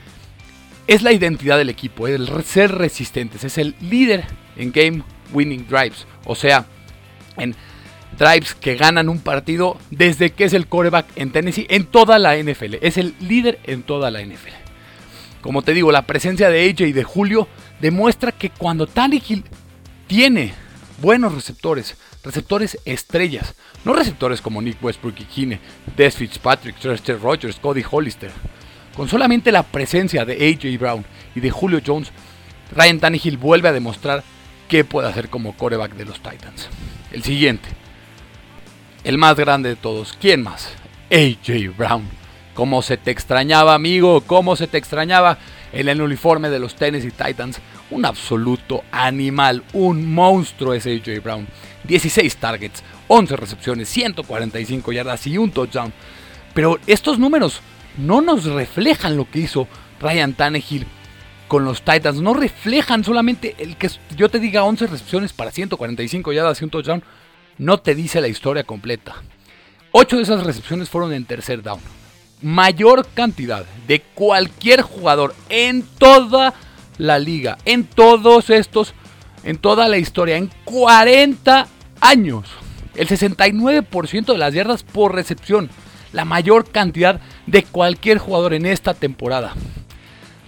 es 0.85 1.01
la 1.01 1.11
identidad 1.11 1.57
del 1.57 1.69
equipo, 1.69 2.07
el 2.07 2.29
ser 2.43 2.71
resistentes, 2.75 3.43
es 3.43 3.57
el 3.57 3.73
líder 3.81 4.25
en 4.57 4.71
game 4.71 5.03
winning 5.33 5.65
drives, 5.67 6.05
o 6.25 6.35
sea, 6.35 6.67
en 7.35 7.55
drives 8.17 8.53
que 8.53 8.75
ganan 8.75 9.09
un 9.09 9.19
partido 9.19 9.77
desde 9.89 10.31
que 10.31 10.45
es 10.45 10.53
el 10.53 10.67
coreback 10.67 11.07
en 11.15 11.31
Tennessee 11.31 11.67
en 11.69 11.85
toda 11.85 12.19
la 12.19 12.37
NFL, 12.37 12.75
es 12.81 12.97
el 12.97 13.15
líder 13.19 13.59
en 13.63 13.83
toda 13.83 14.11
la 14.11 14.21
NFL. 14.21 14.61
Como 15.41 15.63
te 15.63 15.73
digo, 15.73 15.91
la 15.91 16.03
presencia 16.03 16.49
de 16.49 16.69
AJ 16.69 16.81
y 16.81 16.91
de 16.93 17.03
Julio 17.03 17.47
demuestra 17.79 18.31
que 18.31 18.51
cuando 18.51 18.85
Tannehill 18.85 19.43
tiene 20.07 20.53
buenos 21.01 21.33
receptores, 21.33 21.97
receptores 22.23 22.77
estrellas, 22.85 23.55
no 23.83 23.93
receptores 23.93 24.39
como 24.39 24.61
Nick 24.61 24.83
Westbrook 24.83 25.15
y 25.19 25.25
Kine, 25.25 25.59
Des 25.97 26.15
Fitzpatrick, 26.15 26.77
Chester 26.77 27.19
Rogers, 27.19 27.57
Cody 27.57 27.83
Hollister. 27.89 28.31
Con 28.95 29.09
solamente 29.09 29.51
la 29.51 29.63
presencia 29.63 30.25
de 30.25 30.33
AJ 30.33 30.79
Brown 30.79 31.05
y 31.33 31.39
de 31.39 31.49
Julio 31.49 31.81
Jones, 31.83 32.11
Ryan 32.75 32.99
Tannehill 32.99 33.37
vuelve 33.37 33.69
a 33.69 33.73
demostrar 33.73 34.23
qué 34.67 34.83
puede 34.83 35.07
hacer 35.07 35.29
como 35.29 35.57
coreback 35.57 35.95
de 35.95 36.05
los 36.05 36.21
Titans. 36.21 36.69
El 37.11 37.23
siguiente, 37.23 37.67
el 39.03 39.17
más 39.17 39.35
grande 39.35 39.69
de 39.69 39.75
todos, 39.75 40.17
¿quién 40.19 40.43
más? 40.43 40.69
AJ 41.11 41.75
Brown. 41.77 42.03
¿Cómo 42.53 42.81
se 42.81 42.97
te 42.97 43.11
extrañaba, 43.11 43.73
amigo? 43.73 44.21
¿Cómo 44.21 44.55
se 44.55 44.67
te 44.67 44.77
extrañaba? 44.77 45.37
En 45.73 45.87
el 45.87 46.01
uniforme 46.01 46.49
de 46.49 46.59
los 46.59 46.75
Tennessee 46.75 47.11
Titans, 47.11 47.59
un 47.91 48.05
absoluto 48.05 48.83
animal, 48.91 49.63
un 49.73 50.13
monstruo 50.13 50.73
es 50.73 50.85
AJ 50.85 51.23
Brown. 51.23 51.47
16 51.85 52.35
targets, 52.37 52.83
11 53.07 53.35
recepciones, 53.37 53.89
145 53.89 54.91
yardas 54.91 55.25
y 55.27 55.37
un 55.37 55.51
touchdown. 55.51 55.93
Pero 56.53 56.77
estos 56.87 57.19
números 57.19 57.61
no 57.97 58.21
nos 58.21 58.45
reflejan 58.45 59.17
lo 59.17 59.29
que 59.29 59.39
hizo 59.39 59.67
Ryan 59.99 60.33
Tannehill 60.33 60.85
con 61.47 61.65
los 61.65 61.81
Titans. 61.81 62.21
No 62.21 62.33
reflejan 62.33 63.03
solamente 63.03 63.55
el 63.57 63.77
que 63.77 63.89
yo 64.15 64.29
te 64.29 64.39
diga 64.39 64.63
11 64.63 64.87
recepciones 64.87 65.33
para 65.33 65.51
145 65.51 66.33
yardas 66.33 66.61
y 66.61 66.65
un 66.65 66.69
touchdown. 66.69 67.03
No 67.61 67.77
te 67.77 67.93
dice 67.93 68.21
la 68.21 68.27
historia 68.27 68.63
completa. 68.63 69.17
8 69.91 70.17
de 70.17 70.23
esas 70.23 70.43
recepciones 70.43 70.89
fueron 70.89 71.13
en 71.13 71.25
tercer 71.25 71.61
down. 71.61 71.79
Mayor 72.41 73.07
cantidad 73.13 73.65
de 73.85 74.01
cualquier 74.01 74.81
jugador 74.81 75.35
en 75.47 75.83
toda 75.99 76.55
la 76.97 77.19
liga. 77.19 77.59
En 77.65 77.83
todos 77.83 78.49
estos, 78.49 78.95
en 79.43 79.59
toda 79.59 79.87
la 79.89 79.99
historia. 79.99 80.37
En 80.37 80.49
40 80.65 81.67
años. 81.99 82.47
El 82.95 83.07
69% 83.07 84.25
de 84.25 84.37
las 84.39 84.55
yardas 84.55 84.81
por 84.81 85.13
recepción. 85.13 85.69
La 86.13 86.25
mayor 86.25 86.67
cantidad 86.67 87.21
de 87.45 87.61
cualquier 87.61 88.17
jugador 88.17 88.55
en 88.55 88.65
esta 88.65 88.95
temporada. 88.95 89.53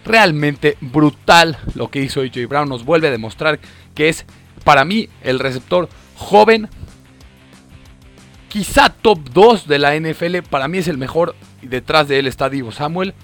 Realmente 0.03 0.77
brutal 0.82 1.60
lo 1.75 1.91
que 1.91 2.01
hizo 2.01 2.22
AJ 2.22 2.48
Brown. 2.50 2.70
Nos 2.70 2.86
vuelve 2.86 3.10
a 3.10 3.12
demostrar 3.12 3.60
que 3.93 4.10
es 4.10 4.25
para 4.63 4.84
mí 4.84 5.10
el 5.22 5.38
receptor 5.38 5.89
joven. 6.15 6.70
Quizá 8.53 8.89
top 8.89 9.17
2 9.33 9.67
de 9.67 9.79
la 9.79 9.95
NFL. 10.00 10.43
Para 10.48 10.67
mí 10.67 10.77
es 10.77 10.88
el 10.88 11.00
mejor. 11.00 11.36
Y 11.63 11.67
detrás 11.67 12.07
de 12.07 12.19
él 12.19 12.27
está 12.27 12.51
Divo 12.51 12.72
Samuel. 12.72 13.15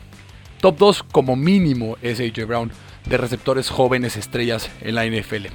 Top 0.60 0.76
2 0.80 1.04
como 1.04 1.36
mínimo 1.36 1.98
es 2.02 2.20
AJ 2.20 2.48
Brown 2.48 2.72
de 3.06 3.16
receptores 3.16 3.70
jóvenes 3.70 4.18
estrellas 4.18 4.72
en 4.82 4.96
la 4.96 5.06
NFL. 5.06 5.46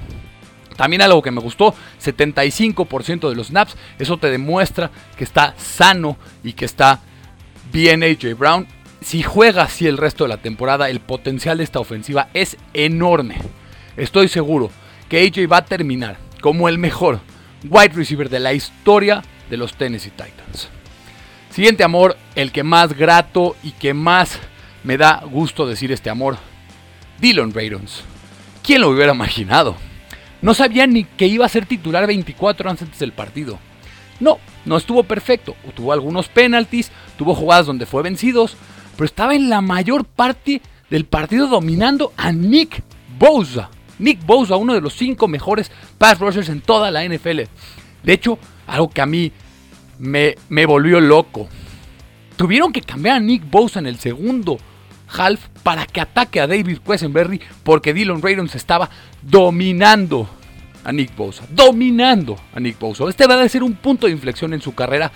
También 0.77 1.01
algo 1.01 1.21
que 1.21 1.31
me 1.31 1.41
gustó, 1.41 1.75
75% 2.01 3.27
de 3.27 3.35
los 3.35 3.47
snaps, 3.47 3.75
eso 3.99 4.15
te 4.15 4.31
demuestra 4.31 4.91
que 5.17 5.25
está 5.25 5.53
sano 5.57 6.15
y 6.41 6.53
que 6.53 6.63
está 6.63 7.01
bien 7.73 8.01
AJ 8.01 8.37
Brown. 8.37 8.67
Si 9.01 9.23
juega 9.23 9.63
así 9.63 9.87
el 9.87 9.97
resto 9.97 10.23
de 10.23 10.29
la 10.29 10.37
temporada, 10.41 10.89
el 10.89 11.01
potencial 11.01 11.57
de 11.57 11.65
esta 11.65 11.81
ofensiva 11.81 12.29
es 12.33 12.55
enorme. 12.73 13.39
Estoy 13.97 14.29
seguro 14.29 14.71
que 15.09 15.19
AJ 15.19 15.51
va 15.51 15.57
a 15.57 15.65
terminar 15.65 16.17
como 16.39 16.69
el 16.69 16.77
mejor 16.77 17.19
wide 17.69 17.93
receiver 17.93 18.29
de 18.29 18.39
la 18.39 18.53
historia 18.53 19.21
de 19.49 19.57
los 19.57 19.75
Tennessee 19.75 20.11
Titans. 20.11 20.69
Siguiente 21.49 21.83
amor, 21.83 22.17
el 22.35 22.51
que 22.51 22.63
más 22.63 22.93
grato 22.93 23.55
y 23.63 23.71
que 23.71 23.93
más 23.93 24.39
me 24.83 24.97
da 24.97 25.23
gusto 25.25 25.65
decir 25.65 25.91
este 25.91 26.09
amor, 26.09 26.37
Dylan 27.19 27.53
Raidons. 27.53 28.03
¿Quién 28.61 28.81
lo 28.81 28.89
hubiera 28.89 29.13
imaginado? 29.13 29.75
No 30.41 30.53
sabía 30.53 30.85
ni 30.85 31.05
que 31.05 31.27
iba 31.27 31.45
a 31.45 31.49
ser 31.49 31.65
titular 31.65 32.05
24 32.07 32.69
antes 32.69 32.99
del 32.99 33.13
partido. 33.13 33.57
No, 34.19 34.39
no 34.65 34.77
estuvo 34.77 35.03
perfecto. 35.03 35.55
Tuvo 35.75 35.93
algunos 35.93 36.27
penalties, 36.27 36.91
tuvo 37.17 37.35
jugadas 37.35 37.65
donde 37.65 37.85
fue 37.85 38.03
vencidos, 38.03 38.55
pero 38.95 39.05
estaba 39.05 39.35
en 39.35 39.49
la 39.49 39.61
mayor 39.61 40.05
parte 40.05 40.61
del 40.89 41.05
partido 41.05 41.47
dominando 41.47 42.13
a 42.17 42.31
Nick 42.31 42.83
Bosa. 43.17 43.69
Nick 43.97 44.25
Bosa, 44.25 44.55
uno 44.55 44.73
de 44.73 44.81
los 44.81 44.93
cinco 44.93 45.27
mejores 45.27 45.71
pass 45.97 46.19
rushers 46.19 46.49
en 46.49 46.61
toda 46.61 46.91
la 46.91 47.03
NFL. 47.05 47.41
De 48.03 48.13
hecho, 48.13 48.37
algo 48.67 48.89
que 48.89 49.01
a 49.01 49.05
mí 49.05 49.31
me, 49.99 50.35
me 50.49 50.65
volvió 50.65 50.99
loco. 50.99 51.47
Tuvieron 52.35 52.73
que 52.73 52.81
cambiar 52.81 53.17
a 53.17 53.19
Nick 53.19 53.49
Bosa 53.49 53.79
en 53.79 53.87
el 53.87 53.97
segundo 53.97 54.57
half 55.17 55.47
para 55.63 55.85
que 55.85 56.01
ataque 56.01 56.39
a 56.39 56.47
David 56.47 56.79
Quesenberry 56.79 57.39
porque 57.63 57.93
Dylan 57.93 58.21
Raidons 58.21 58.55
estaba 58.55 58.89
dominando 59.21 60.29
a 60.83 60.91
Nick 60.91 61.15
Bosa. 61.15 61.45
Dominando 61.49 62.37
a 62.53 62.59
Nick 62.59 62.79
Bosa. 62.79 63.05
Este 63.09 63.27
va 63.27 63.41
a 63.41 63.49
ser 63.49 63.63
un 63.63 63.75
punto 63.75 64.07
de 64.07 64.13
inflexión 64.13 64.53
en 64.53 64.61
su 64.61 64.75
carrera 64.75 65.11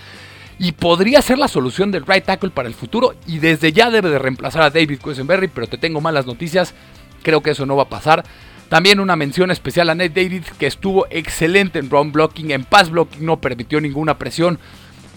y 0.58 0.72
podría 0.72 1.22
ser 1.22 1.38
la 1.38 1.48
solución 1.48 1.90
del 1.90 2.04
right 2.04 2.24
tackle 2.24 2.50
para 2.50 2.68
el 2.68 2.74
futuro 2.74 3.14
y 3.26 3.38
desde 3.38 3.72
ya 3.72 3.90
debe 3.90 4.10
de 4.10 4.18
reemplazar 4.18 4.62
a 4.62 4.70
David 4.70 5.00
Quesenberry, 5.02 5.48
pero 5.48 5.66
te 5.66 5.78
tengo 5.78 6.02
malas 6.02 6.26
noticias, 6.26 6.74
creo 7.22 7.42
que 7.42 7.52
eso 7.52 7.64
no 7.64 7.76
va 7.76 7.84
a 7.84 7.88
pasar. 7.88 8.24
También 8.70 9.00
una 9.00 9.16
mención 9.16 9.50
especial 9.50 9.90
a 9.90 9.96
Nate 9.96 10.22
David 10.22 10.44
que 10.56 10.68
estuvo 10.68 11.08
excelente 11.10 11.80
en 11.80 11.90
run 11.90 12.12
blocking, 12.12 12.52
en 12.52 12.62
pass 12.62 12.88
blocking 12.88 13.26
no 13.26 13.40
permitió 13.40 13.80
ninguna 13.80 14.16
presión, 14.16 14.60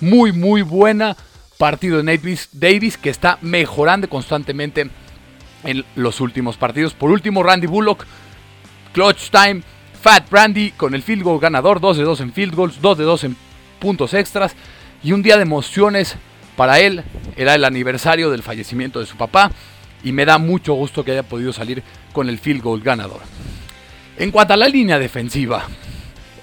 muy 0.02 0.32
muy 0.32 0.64
buena 0.64 1.16
partido 1.60 1.98
de 1.98 2.04
Nate 2.04 2.40
Davis 2.54 2.98
que 2.98 3.12
está 3.12 3.38
mejorando 3.42 4.10
constantemente 4.10 4.90
en 5.66 5.86
los 5.96 6.20
últimos 6.20 6.58
partidos. 6.58 6.96
Por 6.96 7.12
último, 7.12 7.44
Randy 7.44 7.68
Bullock, 7.68 8.06
clutch 8.92 9.30
time, 9.30 9.62
Fat 10.02 10.32
Randy 10.32 10.72
con 10.72 10.96
el 10.96 11.04
field 11.04 11.22
goal 11.22 11.40
ganador, 11.40 11.80
2 11.80 11.98
de 11.98 12.04
2 12.06 12.22
en 12.22 12.34
field 12.34 12.56
goals, 12.56 12.82
2 12.82 12.98
de 12.98 13.04
2 13.04 13.24
en 13.26 13.38
puntos 13.78 14.16
extras 14.16 14.56
y 15.04 15.12
un 15.12 15.22
día 15.22 15.36
de 15.36 15.44
emociones 15.44 16.16
para 16.58 16.80
él. 16.80 17.04
Era 17.36 17.54
el 17.54 17.66
aniversario 17.66 18.32
del 18.32 18.42
fallecimiento 18.42 19.00
de 19.00 19.06
su 19.06 19.16
papá 19.16 19.52
y 20.04 20.12
me 20.12 20.26
da 20.26 20.38
mucho 20.38 20.74
gusto 20.74 21.04
que 21.04 21.12
haya 21.12 21.24
podido 21.24 21.54
salir 21.54 21.84
con 22.12 22.30
el 22.30 22.40
field 22.40 22.62
goal 22.62 22.82
ganador. 22.82 23.22
En 24.18 24.32
cuanto 24.32 24.54
a 24.54 24.58
la 24.58 24.68
línea 24.68 25.00
defensiva, 25.00 25.66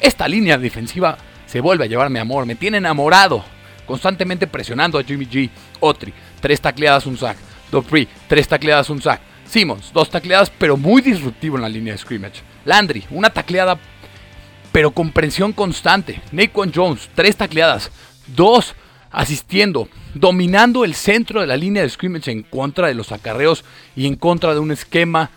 esta 0.01 0.27
línea 0.27 0.59
defensiva 0.59 1.17
se 1.47 1.61
vuelve 1.61 1.85
a 1.85 1.89
llevarme 1.89 2.21
amor, 2.21 2.47
me 2.47 2.55
tiene 2.55 2.79
enamorado, 2.79 3.45
constantemente 3.87 4.47
presionando 4.47 4.99
a 4.99 5.05
Jimmy 5.05 5.27
G, 5.27 5.51
Otri, 5.81 6.13
tres 6.41 6.61
tacleadas, 6.61 7.07
un 7.07 7.17
sack. 7.17 7.37
Dupree, 7.71 8.09
tres 8.29 8.49
tacleadas, 8.49 8.91
un 8.91 9.01
sack. 9.01 9.21
Simmons, 9.47 9.93
dos 9.93 10.09
tacleadas, 10.11 10.51
pero 10.51 10.77
muy 10.77 11.03
disruptivo 11.03 11.57
en 11.57 11.63
la 11.63 11.69
línea 11.69 11.93
de 11.93 11.99
scrimmage. 11.99 12.43
Landry, 12.65 13.05
una 13.11 13.31
tacleada, 13.31 13.79
pero 14.71 14.93
con 14.93 15.11
presión 15.11 15.53
constante. 15.53 16.21
Naquan 16.31 16.73
Jones, 16.73 17.09
tres 17.15 17.37
tacleadas, 17.37 17.91
dos 18.29 18.75
asistiendo, 19.11 19.89
dominando 20.15 20.85
el 20.85 20.95
centro 20.95 21.41
de 21.41 21.47
la 21.47 21.57
línea 21.57 21.83
de 21.83 21.91
scrimmage 21.91 22.31
en 22.31 22.43
contra 22.43 22.89
de 22.89 22.95
los 22.95 23.13
acarreos 23.13 23.65
y 23.97 24.07
en 24.07 24.17
contra 24.17 24.55
de 24.55 24.61
un 24.61 24.71
esquema 24.71 25.31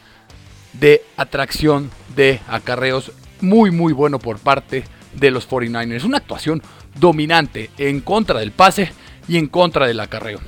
de 0.73 1.03
atracción 1.17 1.91
de 2.15 2.39
acarreos 2.47 3.11
muy 3.41 3.71
muy 3.71 3.93
bueno 3.93 4.19
por 4.19 4.39
parte 4.39 4.83
de 5.13 5.31
los 5.31 5.49
49ers. 5.49 6.03
Una 6.03 6.17
actuación 6.17 6.61
dominante 6.99 7.69
en 7.77 7.99
contra 8.01 8.39
del 8.39 8.51
pase 8.51 8.91
y 9.27 9.37
en 9.37 9.47
contra 9.47 9.87
del 9.87 9.99
acarreo. 9.99 10.39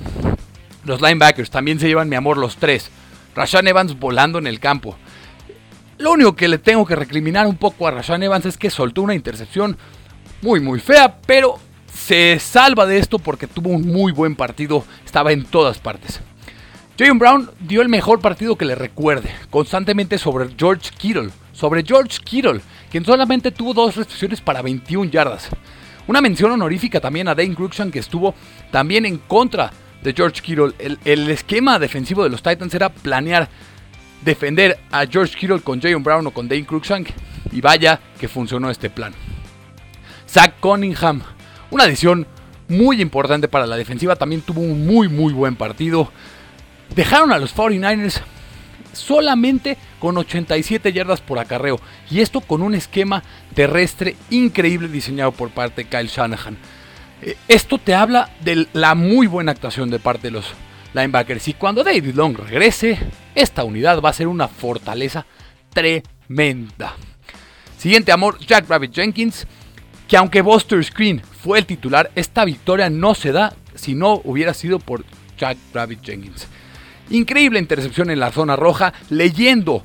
Los 0.84 1.00
linebackers 1.00 1.50
también 1.50 1.80
se 1.80 1.88
llevan 1.88 2.08
mi 2.08 2.16
amor 2.16 2.38
los 2.38 2.56
tres. 2.56 2.90
Rashan 3.34 3.66
Evans 3.66 3.98
volando 3.98 4.38
en 4.38 4.46
el 4.46 4.60
campo. 4.60 4.96
Lo 5.98 6.12
único 6.12 6.36
que 6.36 6.48
le 6.48 6.58
tengo 6.58 6.86
que 6.86 6.96
recriminar 6.96 7.46
un 7.46 7.56
poco 7.56 7.86
a 7.86 7.90
Rashan 7.90 8.22
Evans 8.22 8.46
es 8.46 8.56
que 8.56 8.70
soltó 8.70 9.02
una 9.02 9.14
intercepción 9.14 9.76
muy 10.42 10.60
muy 10.60 10.78
fea, 10.78 11.18
pero 11.26 11.58
se 11.96 12.38
salva 12.38 12.86
de 12.86 12.98
esto 12.98 13.18
porque 13.18 13.46
tuvo 13.46 13.70
un 13.70 13.86
muy 13.86 14.12
buen 14.12 14.36
partido, 14.36 14.84
estaba 15.04 15.32
en 15.32 15.44
todas 15.44 15.78
partes. 15.78 16.20
Jayon 16.98 17.18
Brown 17.18 17.50
dio 17.60 17.82
el 17.82 17.88
mejor 17.88 18.20
partido 18.20 18.56
que 18.56 18.64
le 18.64 18.74
recuerde, 18.74 19.30
constantemente 19.50 20.18
sobre 20.18 20.48
George 20.56 20.90
Kittle, 20.96 21.30
sobre 21.52 21.82
George 21.84 22.18
Kittle, 22.24 22.60
quien 22.90 23.04
solamente 23.04 23.50
tuvo 23.50 23.74
dos 23.74 23.96
recepciones 23.96 24.40
para 24.40 24.62
21 24.62 25.10
yardas. 25.10 25.48
Una 26.06 26.20
mención 26.20 26.52
honorífica 26.52 27.00
también 27.00 27.28
a 27.28 27.34
Dane 27.34 27.54
Cruikshank 27.54 27.92
que 27.92 27.98
estuvo 27.98 28.34
también 28.70 29.04
en 29.04 29.18
contra 29.18 29.72
de 30.02 30.12
George 30.12 30.40
Kittle. 30.40 30.72
El, 31.04 31.28
esquema 31.30 31.78
defensivo 31.78 32.22
de 32.22 32.30
los 32.30 32.42
Titans 32.42 32.72
era 32.74 32.90
planear 32.90 33.48
defender 34.24 34.78
a 34.90 35.04
George 35.06 35.36
Kittle 35.36 35.60
con 35.60 35.80
Jayon 35.80 36.02
Brown 36.02 36.26
o 36.26 36.30
con 36.30 36.48
Dane 36.48 36.64
Cruikshank 36.64 37.08
y 37.52 37.60
vaya 37.60 38.00
que 38.18 38.28
funcionó 38.28 38.70
este 38.70 38.88
plan. 38.88 39.12
Zach 40.28 40.54
Cunningham, 40.60 41.22
una 41.76 41.84
adición 41.84 42.26
muy 42.68 43.00
importante 43.00 43.48
para 43.48 43.66
la 43.66 43.76
defensiva, 43.76 44.16
también 44.16 44.40
tuvo 44.40 44.60
un 44.60 44.86
muy 44.86 45.08
muy 45.08 45.32
buen 45.32 45.56
partido. 45.56 46.10
Dejaron 46.94 47.32
a 47.32 47.38
los 47.38 47.54
49ers 47.54 48.22
solamente 48.92 49.76
con 49.98 50.16
87 50.16 50.92
yardas 50.92 51.20
por 51.20 51.38
acarreo. 51.38 51.78
Y 52.10 52.20
esto 52.20 52.40
con 52.40 52.62
un 52.62 52.74
esquema 52.74 53.22
terrestre 53.54 54.16
increíble 54.30 54.88
diseñado 54.88 55.32
por 55.32 55.50
parte 55.50 55.84
de 55.84 55.88
Kyle 55.88 56.08
Shanahan. 56.08 56.56
Eh, 57.22 57.36
esto 57.46 57.78
te 57.78 57.94
habla 57.94 58.30
de 58.40 58.66
la 58.72 58.94
muy 58.94 59.26
buena 59.26 59.52
actuación 59.52 59.90
de 59.90 59.98
parte 59.98 60.28
de 60.28 60.32
los 60.32 60.46
linebackers. 60.94 61.48
Y 61.48 61.54
cuando 61.54 61.84
David 61.84 62.14
Long 62.14 62.38
regrese, 62.38 62.98
esta 63.34 63.64
unidad 63.64 64.00
va 64.00 64.10
a 64.10 64.14
ser 64.14 64.28
una 64.28 64.48
fortaleza 64.48 65.26
tremenda. 65.72 66.94
Siguiente 67.76 68.12
amor, 68.12 68.38
Jack 68.38 68.66
Rabbit 68.68 68.94
Jenkins. 68.94 69.46
Que 70.08 70.16
aunque 70.16 70.42
Buster 70.42 70.82
Screen 70.84 71.20
fue 71.20 71.58
el 71.58 71.66
titular, 71.66 72.10
esta 72.14 72.44
victoria 72.44 72.88
no 72.90 73.14
se 73.14 73.32
da 73.32 73.54
si 73.74 73.94
no 73.94 74.20
hubiera 74.24 74.54
sido 74.54 74.78
por 74.78 75.04
Jack 75.36 75.58
Rabbit 75.72 76.02
Jenkins. 76.02 76.46
Increíble 77.10 77.58
intercepción 77.58 78.10
en 78.10 78.20
la 78.20 78.32
zona 78.32 78.56
roja, 78.56 78.92
leyendo 79.10 79.84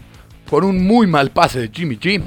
por 0.50 0.66
un 0.66 0.86
muy 0.86 1.08
mal 1.08 1.32
pase 1.32 1.60
de 1.60 1.70
Jimmy 1.74 1.98
G. 1.98 2.22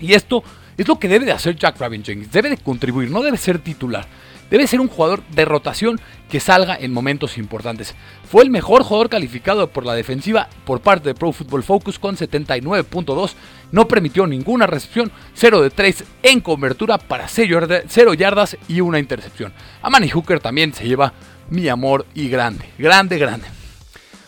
Y 0.00 0.12
esto 0.12 0.42
es 0.76 0.86
lo 0.86 0.98
que 0.98 1.08
debe 1.08 1.24
de 1.24 1.32
hacer 1.32 1.56
Jack 1.56 1.78
Rabin 1.78 2.04
Jenkins. 2.04 2.30
Debe 2.30 2.50
de 2.50 2.58
contribuir, 2.58 3.10
no 3.10 3.22
debe 3.22 3.36
ser 3.36 3.58
titular. 3.58 4.06
Debe 4.50 4.66
ser 4.66 4.80
un 4.80 4.88
jugador 4.88 5.22
de 5.28 5.44
rotación 5.44 6.00
que 6.30 6.40
salga 6.40 6.76
en 6.76 6.92
momentos 6.92 7.38
importantes. 7.38 7.94
Fue 8.28 8.44
el 8.44 8.50
mejor 8.50 8.82
jugador 8.82 9.08
calificado 9.08 9.68
por 9.68 9.84
la 9.84 9.94
defensiva 9.94 10.48
por 10.64 10.80
parte 10.80 11.08
de 11.08 11.14
Pro 11.14 11.32
Football 11.32 11.62
Focus 11.62 11.98
con 11.98 12.16
79.2. 12.16 13.32
No 13.72 13.88
permitió 13.88 14.26
ninguna 14.26 14.66
recepción, 14.66 15.10
0 15.34 15.62
de 15.62 15.70
3 15.70 16.04
en 16.22 16.40
cobertura 16.40 16.98
para 16.98 17.28
0 17.28 18.14
yardas 18.14 18.56
y 18.68 18.80
una 18.80 18.98
intercepción. 18.98 19.52
A 19.82 19.90
Manny 19.90 20.08
Hooker 20.08 20.40
también 20.40 20.72
se 20.72 20.86
lleva 20.86 21.12
mi 21.50 21.68
amor 21.68 22.06
y 22.14 22.28
grande, 22.28 22.66
grande, 22.78 23.18
grande. 23.18 23.46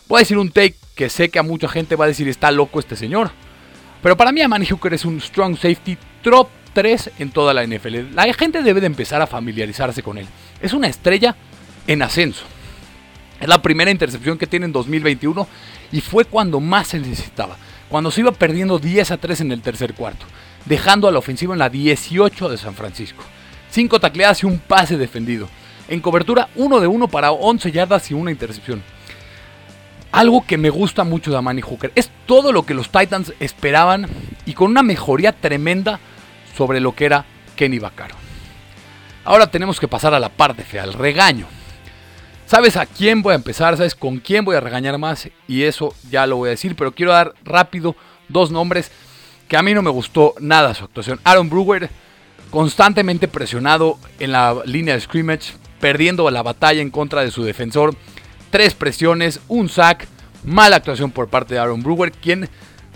Voy 0.08 0.18
a 0.18 0.20
decir 0.20 0.38
un 0.38 0.50
take 0.50 0.76
que 0.94 1.08
sé 1.08 1.28
que 1.28 1.38
a 1.38 1.44
mucha 1.44 1.68
gente 1.68 1.96
va 1.96 2.06
a 2.06 2.08
decir 2.08 2.28
está 2.28 2.50
loco 2.50 2.80
este 2.80 2.96
señor. 2.96 3.30
Pero 4.02 4.16
para 4.16 4.32
mí 4.32 4.40
Amani 4.40 4.66
Hooker 4.66 4.94
es 4.94 5.04
un 5.04 5.20
strong 5.20 5.56
safety 5.56 5.98
top 6.22 6.48
3 6.72 7.10
en 7.18 7.30
toda 7.30 7.54
la 7.54 7.66
NFL. 7.66 8.14
La 8.14 8.32
gente 8.34 8.62
debe 8.62 8.80
de 8.80 8.86
empezar 8.86 9.22
a 9.22 9.26
familiarizarse 9.26 10.02
con 10.02 10.18
él. 10.18 10.26
Es 10.60 10.72
una 10.72 10.88
estrella 10.88 11.36
en 11.86 12.02
ascenso. 12.02 12.44
Es 13.40 13.48
la 13.48 13.62
primera 13.62 13.90
intercepción 13.90 14.38
que 14.38 14.46
tiene 14.46 14.66
en 14.66 14.72
2021 14.72 15.46
y 15.92 16.00
fue 16.00 16.24
cuando 16.24 16.60
más 16.60 16.88
se 16.88 16.98
necesitaba. 16.98 17.56
Cuando 17.88 18.10
se 18.10 18.20
iba 18.20 18.32
perdiendo 18.32 18.78
10 18.78 19.12
a 19.12 19.16
3 19.16 19.40
en 19.42 19.52
el 19.52 19.62
tercer 19.62 19.94
cuarto, 19.94 20.26
dejando 20.66 21.08
a 21.08 21.12
la 21.12 21.18
ofensiva 21.18 21.54
en 21.54 21.60
la 21.60 21.70
18 21.70 22.48
de 22.48 22.58
San 22.58 22.74
Francisco. 22.74 23.22
5 23.70 24.00
tacleadas 24.00 24.42
y 24.42 24.46
un 24.46 24.58
pase 24.58 24.96
defendido. 24.96 25.48
En 25.88 26.00
cobertura 26.00 26.48
1 26.56 26.80
de 26.80 26.86
1 26.86 27.08
para 27.08 27.32
11 27.32 27.72
yardas 27.72 28.10
y 28.10 28.14
una 28.14 28.30
intercepción 28.30 28.82
algo 30.12 30.44
que 30.46 30.56
me 30.58 30.70
gusta 30.70 31.04
mucho 31.04 31.30
de 31.30 31.36
Amani 31.36 31.60
Hooker. 31.60 31.92
Es 31.94 32.10
todo 32.26 32.52
lo 32.52 32.64
que 32.64 32.74
los 32.74 32.90
Titans 32.90 33.32
esperaban 33.40 34.06
y 34.46 34.54
con 34.54 34.70
una 34.70 34.82
mejoría 34.82 35.32
tremenda 35.32 36.00
sobre 36.58 36.80
lo 36.80 36.92
que 36.92 37.06
era 37.06 37.24
Kenny 37.54 37.78
Vaccaro. 37.78 38.16
Ahora 39.24 39.46
tenemos 39.46 39.78
que 39.78 39.86
pasar 39.86 40.12
a 40.12 40.18
la 40.18 40.28
parte 40.28 40.64
fea, 40.64 40.82
al 40.82 40.92
regaño. 40.92 41.46
¿Sabes 42.46 42.76
a 42.76 42.84
quién 42.84 43.22
voy 43.22 43.32
a 43.32 43.36
empezar? 43.36 43.76
¿Sabes 43.76 43.94
con 43.94 44.18
quién 44.18 44.44
voy 44.44 44.56
a 44.56 44.60
regañar 44.60 44.98
más? 44.98 45.28
Y 45.46 45.62
eso 45.62 45.94
ya 46.10 46.26
lo 46.26 46.36
voy 46.36 46.48
a 46.48 46.50
decir, 46.50 46.74
pero 46.74 46.92
quiero 46.92 47.12
dar 47.12 47.34
rápido 47.44 47.94
dos 48.28 48.50
nombres 48.50 48.90
que 49.46 49.56
a 49.56 49.62
mí 49.62 49.72
no 49.72 49.82
me 49.82 49.90
gustó 49.90 50.34
nada 50.40 50.74
su 50.74 50.84
actuación. 50.84 51.20
Aaron 51.22 51.48
Brewer, 51.48 51.90
constantemente 52.50 53.28
presionado 53.28 53.98
en 54.18 54.32
la 54.32 54.56
línea 54.64 54.94
de 54.94 55.00
scrimmage, 55.00 55.52
perdiendo 55.78 56.28
la 56.30 56.42
batalla 56.42 56.82
en 56.82 56.90
contra 56.90 57.22
de 57.22 57.30
su 57.30 57.44
defensor 57.44 57.94
tres 58.50 58.74
presiones, 58.74 59.40
un 59.46 59.68
sack, 59.68 60.08
mala 60.42 60.76
actuación 60.76 61.12
por 61.12 61.28
parte 61.28 61.54
de 61.54 61.60
Aaron 61.60 61.82
Brewer, 61.84 62.10
quien 62.10 62.48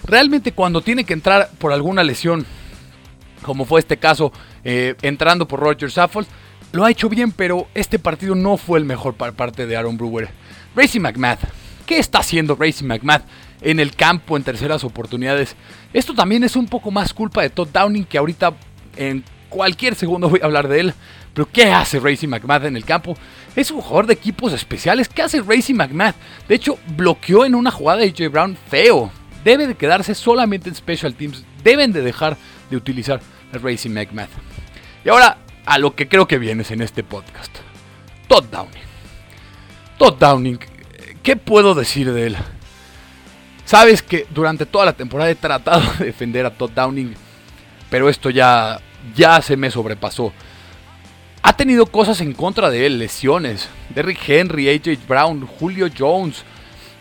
realmente 0.04 0.50
cuando 0.52 0.80
tiene 0.80 1.04
que 1.04 1.12
entrar 1.12 1.50
por 1.58 1.72
alguna 1.72 2.02
lesión, 2.02 2.44
como 3.42 3.64
fue 3.64 3.80
este 3.80 3.96
caso, 3.96 4.32
eh, 4.64 4.94
entrando 5.02 5.46
por 5.46 5.60
Roger 5.60 5.90
Saffold, 5.90 6.26
lo 6.72 6.84
ha 6.84 6.90
hecho 6.90 7.08
bien, 7.08 7.32
pero 7.32 7.66
este 7.74 7.98
partido 7.98 8.34
no 8.34 8.56
fue 8.56 8.78
el 8.78 8.84
mejor 8.84 9.14
por 9.14 9.32
parte 9.34 9.66
de 9.66 9.76
Aaron 9.76 9.98
Brewer. 9.98 10.30
Racy 10.74 10.98
McMath, 10.98 11.40
¿qué 11.84 11.98
está 11.98 12.20
haciendo 12.20 12.56
Racy 12.58 12.84
McMath 12.84 13.24
en 13.60 13.78
el 13.78 13.94
campo 13.94 14.36
en 14.36 14.42
terceras 14.42 14.82
oportunidades? 14.82 15.54
Esto 15.92 16.14
también 16.14 16.44
es 16.44 16.56
un 16.56 16.66
poco 16.66 16.90
más 16.90 17.12
culpa 17.12 17.42
de 17.42 17.50
Todd 17.50 17.68
Downing, 17.68 18.04
que 18.04 18.16
ahorita 18.16 18.54
en 18.96 19.22
cualquier 19.50 19.94
segundo 19.94 20.30
voy 20.30 20.40
a 20.42 20.46
hablar 20.46 20.66
de 20.68 20.80
él. 20.80 20.94
Pero 21.34 21.48
¿qué 21.50 21.70
hace 21.70 22.00
Racy 22.00 22.26
McMath 22.26 22.64
en 22.64 22.76
el 22.76 22.84
campo? 22.84 23.16
Es 23.56 23.70
un 23.70 23.80
jugador 23.80 24.06
de 24.06 24.14
equipos 24.14 24.52
especiales. 24.52 25.08
¿Qué 25.08 25.22
hace 25.22 25.40
Racy 25.40 25.72
McMath? 25.74 26.16
De 26.48 26.54
hecho, 26.54 26.78
bloqueó 26.96 27.44
en 27.44 27.54
una 27.54 27.70
jugada 27.70 28.00
de 28.00 28.06
AJ 28.06 28.30
Brown 28.30 28.56
feo. 28.68 29.10
Debe 29.44 29.66
de 29.66 29.74
quedarse 29.74 30.14
solamente 30.14 30.68
en 30.68 30.74
Special 30.74 31.14
Teams. 31.14 31.44
Deben 31.64 31.92
de 31.92 32.02
dejar 32.02 32.36
de 32.72 32.76
utilizar 32.78 33.20
a 33.52 33.58
Racy 33.58 33.88
McMath. 33.88 34.30
Y 35.04 35.08
ahora 35.08 35.38
a 35.64 35.78
lo 35.78 35.94
que 35.94 36.08
creo 36.08 36.26
que 36.26 36.38
vienes 36.38 36.70
en 36.70 36.82
este 36.82 37.02
podcast. 37.04 37.56
Todd 38.28 38.44
Downing. 38.50 38.82
Todd 39.98 40.18
Downing. 40.18 40.58
¿Qué 41.22 41.36
puedo 41.36 41.74
decir 41.74 42.12
de 42.12 42.26
él? 42.26 42.36
Sabes 43.64 44.02
que 44.02 44.26
durante 44.30 44.66
toda 44.66 44.84
la 44.84 44.92
temporada 44.92 45.30
he 45.30 45.36
tratado 45.36 45.82
de 45.98 46.06
defender 46.06 46.44
a 46.46 46.50
Todd 46.50 46.70
Downing. 46.70 47.14
Pero 47.88 48.08
esto 48.08 48.30
ya, 48.30 48.80
ya 49.14 49.40
se 49.40 49.56
me 49.56 49.70
sobrepasó 49.70 50.32
ha 51.42 51.56
tenido 51.56 51.86
cosas 51.86 52.20
en 52.20 52.34
contra 52.34 52.70
de 52.70 52.86
él, 52.86 52.98
lesiones. 52.98 53.68
Derrick 53.94 54.28
Henry, 54.28 54.68
AJ 54.68 55.06
Brown, 55.08 55.44
Julio 55.44 55.88
Jones. 55.96 56.44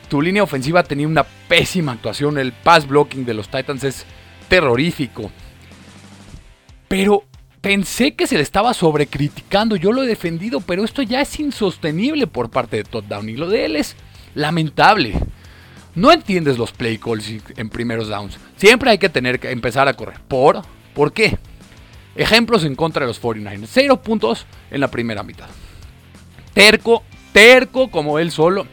Tu 0.10 0.22
línea 0.22 0.44
ofensiva 0.44 0.84
tenía 0.84 1.08
una 1.08 1.24
pésima 1.24 1.92
actuación. 1.92 2.40
El 2.40 2.52
pass 2.52 2.88
blocking 2.88 3.24
de 3.24 3.36
los 3.36 3.50
Titans 3.50 3.84
es 3.84 4.06
terrorífico. 4.50 5.32
Pero 6.92 7.24
pensé 7.62 8.16
que 8.16 8.28
se 8.28 8.36
le 8.36 8.42
estaba 8.42 8.74
sobrecriticando. 8.74 9.78
Yo 9.78 9.94
lo 9.94 10.04
he 10.04 10.08
defendido, 10.08 10.60
pero 10.60 10.84
esto 10.84 11.02
ya 11.02 11.22
es 11.22 11.40
insostenible 11.40 12.28
por 12.28 12.50
parte 12.50 12.76
de 12.76 12.84
Todd 12.84 13.06
Downey. 13.06 13.38
Lo 13.38 13.48
de 13.48 13.64
él 13.64 13.78
es 13.78 13.96
lamentable. 14.36 15.14
No 15.96 16.12
entiendes 16.12 16.58
los 16.58 16.74
play 16.74 16.98
calls 16.98 17.32
en 17.56 17.70
primeros 17.70 18.10
downs. 18.10 18.38
Siempre 18.58 18.92
hay 18.92 18.98
que 18.98 19.08
tener 19.08 19.40
que 19.40 19.52
empezar 19.52 19.88
a 19.88 19.94
correr. 19.94 20.20
¿Por? 20.28 20.64
¿Por 20.94 21.14
qué? 21.14 21.38
Ejemplos 22.18 22.66
en 22.66 22.76
contra 22.76 23.06
de 23.06 23.08
los 23.08 23.22
49ers. 23.22 23.70
Cero 23.72 24.02
puntos 24.02 24.46
en 24.70 24.82
la 24.82 24.92
primera 24.92 25.24
mitad. 25.24 25.48
Terco, 26.54 27.04
terco 27.32 27.90
como 27.90 28.20
él 28.20 28.32
solo 28.32 28.68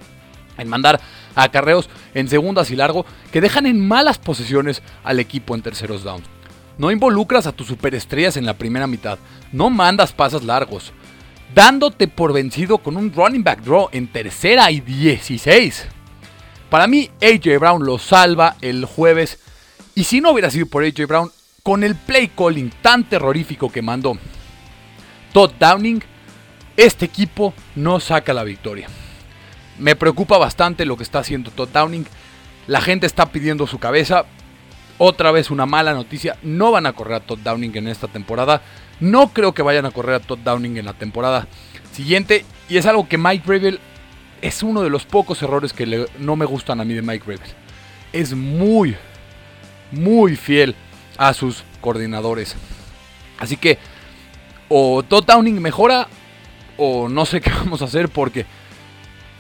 en 0.57 0.67
mandar 0.67 1.01
acarreos 1.37 1.89
en 2.15 2.27
segundas 2.27 2.73
y 2.73 2.75
largo 2.75 3.07
que 3.31 3.41
dejan 3.41 3.67
en 3.67 3.87
malas 3.87 4.19
posiciones 4.19 4.83
al 5.05 5.21
equipo 5.21 5.55
en 5.55 5.63
terceros 5.63 6.03
downs. 6.03 6.25
No 6.79 6.93
involucras 6.93 7.47
a 7.47 7.53
tus 7.53 7.67
superestrellas 7.67 8.37
en 8.37 8.47
la 8.47 8.55
primera 8.55 8.87
mitad. 8.87 9.19
No 9.53 9.69
mandas 9.69 10.13
pasos 10.13 10.45
largos. 10.45 10.93
Dándote 11.55 12.07
por 12.07 12.33
vencido 12.33 12.79
con 12.79 12.97
un 12.97 13.13
running 13.13 13.43
back 13.43 13.63
draw 13.63 13.89
en 13.91 14.07
tercera 14.07 14.71
y 14.71 14.81
16. 14.81 15.87
Para 16.71 16.87
mí, 16.87 17.11
AJ 17.21 17.59
Brown 17.59 17.85
lo 17.85 17.99
salva 17.99 18.57
el 18.61 18.85
jueves. 18.85 19.41
Y 19.95 20.05
si 20.05 20.21
no 20.21 20.31
hubiera 20.31 20.51
sido 20.51 20.67
por 20.67 20.85
AJ 20.85 21.07
Brown, 21.09 21.33
con 21.65 21.83
el 21.83 21.97
play 21.97 22.29
calling 22.29 22.71
tan 22.81 23.05
terrorífico 23.05 23.71
que 23.71 23.83
mandó 23.83 24.17
Todd 25.33 25.53
Downing, 25.59 26.03
este 26.77 27.07
equipo 27.07 27.53
no 27.75 27.99
saca 27.99 28.33
la 28.33 28.45
victoria. 28.45 28.89
Me 29.79 29.97
preocupa 29.97 30.39
bastante 30.39 30.87
lo 30.87 30.97
que 30.97 31.03
está 31.03 31.19
haciendo 31.19 31.51
Todd 31.51 31.71
Downing. 31.71 32.07
La 32.69 32.81
gente 32.81 33.07
está 33.07 33.27
pidiendo 33.33 33.67
su 33.67 33.79
cabeza. 33.79 34.27
Otra 34.99 35.31
vez 35.31 35.51
una 35.51 35.65
mala 35.65 35.95
noticia. 35.95 36.37
No 36.43 36.73
van 36.73 36.87
a 36.87 36.93
correr 36.93 37.15
a 37.15 37.21
Todd 37.21 37.39
Downing 37.39 37.77
en 37.77 37.89
esta 37.89 38.09
temporada. 38.09 38.63
No 39.01 39.29
creo 39.33 39.55
que 39.55 39.63
vayan 39.63 39.87
a 39.87 39.93
correr 39.93 40.17
a 40.17 40.21
Todd 40.21 40.41
Downing 40.41 40.77
en 40.77 40.85
la 40.85 40.93
temporada 40.93 41.47
siguiente. 41.93 42.45
Y 42.69 42.77
es 42.77 42.87
algo 42.87 43.09
que 43.09 43.17
Mike 43.17 43.45
Revel 43.47 43.81
es 44.43 44.63
uno 44.63 44.83
de 44.83 44.91
los 44.91 45.05
pocos 45.05 45.41
errores 45.43 45.73
que 45.73 46.07
no 46.19 46.37
me 46.37 46.45
gustan 46.45 46.81
a 46.81 46.85
mí 46.85 46.95
de 46.95 47.03
Mike 47.03 47.25
Revel. 47.27 47.49
Es 48.13 48.35
muy, 48.35 48.97
muy 49.93 50.37
fiel 50.37 50.75
a 51.17 51.33
sus 51.33 51.65
coordinadores. 51.81 52.57
Así 53.39 53.57
que 53.57 53.79
o 54.69 55.03
Todd 55.03 55.25
Downing 55.25 55.61
mejora 55.61 56.09
o 56.77 57.09
no 57.09 57.25
sé 57.25 57.41
qué 57.43 57.51
vamos 57.51 57.83
a 57.83 57.87
hacer 57.87 58.09
porque 58.09 58.47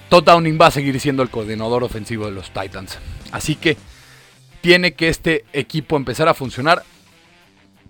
Todd 0.08 0.24
Downing 0.24 0.58
va 0.60 0.66
a 0.66 0.70
seguir 0.70 0.98
siendo 1.00 1.22
el 1.22 1.30
coordinador 1.30 1.84
ofensivo 1.84 2.26
de 2.26 2.32
los 2.32 2.50
Titans. 2.50 2.98
Así 3.32 3.56
que 3.56 3.76
tiene 4.68 4.92
que 4.92 5.08
este 5.08 5.46
equipo 5.54 5.96
empezar 5.96 6.28
a 6.28 6.34
funcionar 6.34 6.84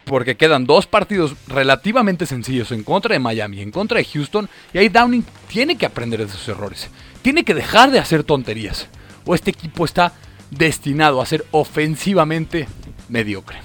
porque 0.04 0.36
quedan 0.36 0.64
dos 0.64 0.86
partidos 0.86 1.34
relativamente 1.48 2.24
sencillos 2.24 2.70
en 2.70 2.84
contra 2.84 3.14
de 3.14 3.18
Miami, 3.18 3.60
en 3.62 3.72
contra 3.72 3.98
de 3.98 4.04
Houston, 4.04 4.48
y 4.72 4.78
ahí 4.78 4.88
Downing 4.88 5.24
tiene 5.48 5.76
que 5.76 5.86
aprender 5.86 6.24
de 6.24 6.32
sus 6.32 6.46
errores. 6.46 6.88
Tiene 7.20 7.42
que 7.42 7.54
dejar 7.54 7.90
de 7.90 7.98
hacer 7.98 8.22
tonterías. 8.22 8.86
O 9.26 9.34
este 9.34 9.50
equipo 9.50 9.84
está 9.84 10.12
destinado 10.52 11.20
a 11.20 11.26
ser 11.26 11.44
ofensivamente 11.50 12.68
mediocre. 13.08 13.58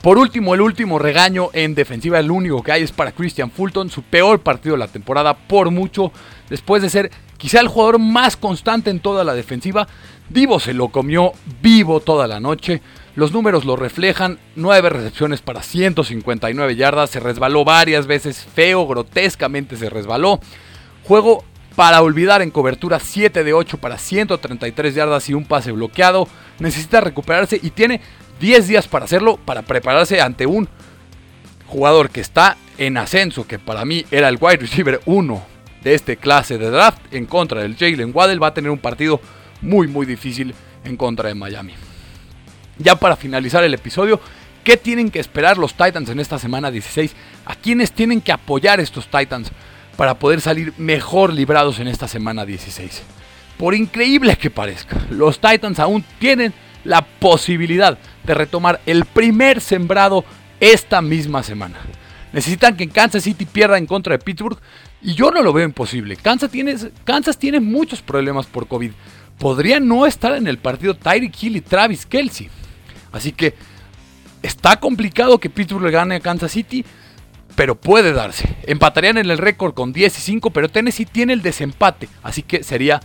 Por 0.00 0.16
último, 0.16 0.54
el 0.54 0.62
último 0.62 0.98
regaño 0.98 1.50
en 1.52 1.74
defensiva, 1.74 2.18
el 2.18 2.30
único 2.30 2.62
que 2.62 2.72
hay 2.72 2.82
es 2.82 2.92
para 2.92 3.12
Christian 3.12 3.50
Fulton, 3.50 3.90
su 3.90 4.02
peor 4.02 4.40
partido 4.40 4.74
de 4.74 4.78
la 4.78 4.88
temporada 4.88 5.36
por 5.36 5.70
mucho, 5.70 6.12
después 6.48 6.80
de 6.80 6.88
ser 6.88 7.10
quizá 7.36 7.60
el 7.60 7.68
jugador 7.68 7.98
más 7.98 8.38
constante 8.38 8.88
en 8.88 9.00
toda 9.00 9.22
la 9.22 9.34
defensiva. 9.34 9.86
Divo 10.28 10.58
se 10.58 10.74
lo 10.74 10.88
comió 10.88 11.32
vivo 11.62 12.00
toda 12.00 12.26
la 12.26 12.40
noche. 12.40 12.82
Los 13.14 13.32
números 13.32 13.64
lo 13.64 13.76
reflejan, 13.76 14.38
9 14.56 14.90
recepciones 14.90 15.40
para 15.40 15.62
159 15.62 16.76
yardas, 16.76 17.10
se 17.10 17.20
resbaló 17.20 17.64
varias 17.64 18.06
veces, 18.06 18.46
feo, 18.54 18.86
grotescamente 18.86 19.76
se 19.76 19.88
resbaló. 19.88 20.40
Juego 21.04 21.44
para 21.76 22.02
olvidar 22.02 22.42
en 22.42 22.50
cobertura 22.50 22.98
7 22.98 23.44
de 23.44 23.52
8 23.52 23.78
para 23.78 23.98
133 23.98 24.94
yardas 24.94 25.28
y 25.28 25.34
un 25.34 25.44
pase 25.44 25.72
bloqueado. 25.72 26.26
Necesita 26.58 27.00
recuperarse 27.00 27.60
y 27.62 27.70
tiene 27.70 28.00
10 28.40 28.68
días 28.68 28.88
para 28.88 29.04
hacerlo, 29.04 29.36
para 29.36 29.62
prepararse 29.62 30.20
ante 30.20 30.46
un 30.46 30.68
jugador 31.66 32.10
que 32.10 32.20
está 32.20 32.56
en 32.78 32.96
ascenso, 32.96 33.46
que 33.46 33.58
para 33.58 33.84
mí 33.84 34.04
era 34.10 34.28
el 34.28 34.38
wide 34.40 34.56
receiver 34.56 35.00
1 35.06 35.42
de 35.84 35.94
este 35.94 36.16
clase 36.16 36.58
de 36.58 36.70
draft 36.70 36.98
en 37.12 37.26
contra 37.26 37.60
del 37.60 37.76
Jalen 37.76 38.10
Waddell. 38.12 38.42
Va 38.42 38.48
a 38.48 38.54
tener 38.54 38.70
un 38.70 38.78
partido 38.78 39.20
muy 39.60 39.88
muy 39.88 40.06
difícil 40.06 40.54
en 40.84 40.96
contra 40.96 41.28
de 41.28 41.34
Miami. 41.34 41.74
Ya 42.78 42.96
para 42.96 43.16
finalizar 43.16 43.64
el 43.64 43.74
episodio, 43.74 44.20
¿qué 44.64 44.76
tienen 44.76 45.10
que 45.10 45.20
esperar 45.20 45.58
los 45.58 45.74
Titans 45.74 46.08
en 46.10 46.20
esta 46.20 46.38
semana 46.38 46.70
16? 46.70 47.14
¿A 47.46 47.54
quiénes 47.54 47.92
tienen 47.92 48.20
que 48.20 48.32
apoyar 48.32 48.80
estos 48.80 49.08
Titans 49.10 49.50
para 49.96 50.18
poder 50.18 50.40
salir 50.40 50.72
mejor 50.76 51.32
librados 51.32 51.78
en 51.78 51.88
esta 51.88 52.08
semana 52.08 52.44
16? 52.44 53.02
Por 53.58 53.74
increíble 53.74 54.36
que 54.36 54.50
parezca, 54.50 55.06
los 55.10 55.40
Titans 55.40 55.78
aún 55.78 56.04
tienen 56.18 56.52
la 56.84 57.02
posibilidad 57.02 57.98
de 58.24 58.34
retomar 58.34 58.80
el 58.86 59.04
primer 59.04 59.60
sembrado 59.60 60.24
esta 60.60 61.00
misma 61.00 61.42
semana. 61.42 61.78
Necesitan 62.32 62.76
que 62.76 62.88
Kansas 62.88 63.22
City 63.22 63.46
pierda 63.46 63.78
en 63.78 63.86
contra 63.86 64.12
de 64.12 64.22
Pittsburgh 64.22 64.58
y 65.00 65.14
yo 65.14 65.30
no 65.30 65.42
lo 65.42 65.52
veo 65.52 65.64
imposible. 65.64 66.16
Kansas 66.16 66.50
tiene, 66.50 66.76
Kansas 67.04 67.38
tiene 67.38 67.60
muchos 67.60 68.02
problemas 68.02 68.46
por 68.46 68.66
COVID. 68.66 68.92
Podría 69.38 69.80
no 69.80 70.06
estar 70.06 70.34
en 70.34 70.46
el 70.46 70.58
partido 70.58 70.94
Tyreek 70.94 71.42
Hill 71.42 71.56
y 71.56 71.60
Travis 71.60 72.06
Kelsey. 72.06 72.48
Así 73.12 73.32
que 73.32 73.54
está 74.42 74.78
complicado 74.78 75.38
que 75.38 75.50
Pittsburgh 75.50 75.84
le 75.84 75.90
gane 75.90 76.16
a 76.16 76.20
Kansas 76.20 76.52
City, 76.52 76.84
pero 77.54 77.74
puede 77.74 78.12
darse. 78.12 78.56
Empatarían 78.64 79.18
en 79.18 79.30
el 79.30 79.38
récord 79.38 79.74
con 79.74 79.92
10 79.92 80.18
y 80.18 80.20
5, 80.20 80.50
pero 80.50 80.68
Tennessee 80.68 81.06
tiene 81.06 81.32
el 81.32 81.42
desempate, 81.42 82.08
así 82.22 82.42
que 82.42 82.62
sería 82.62 83.00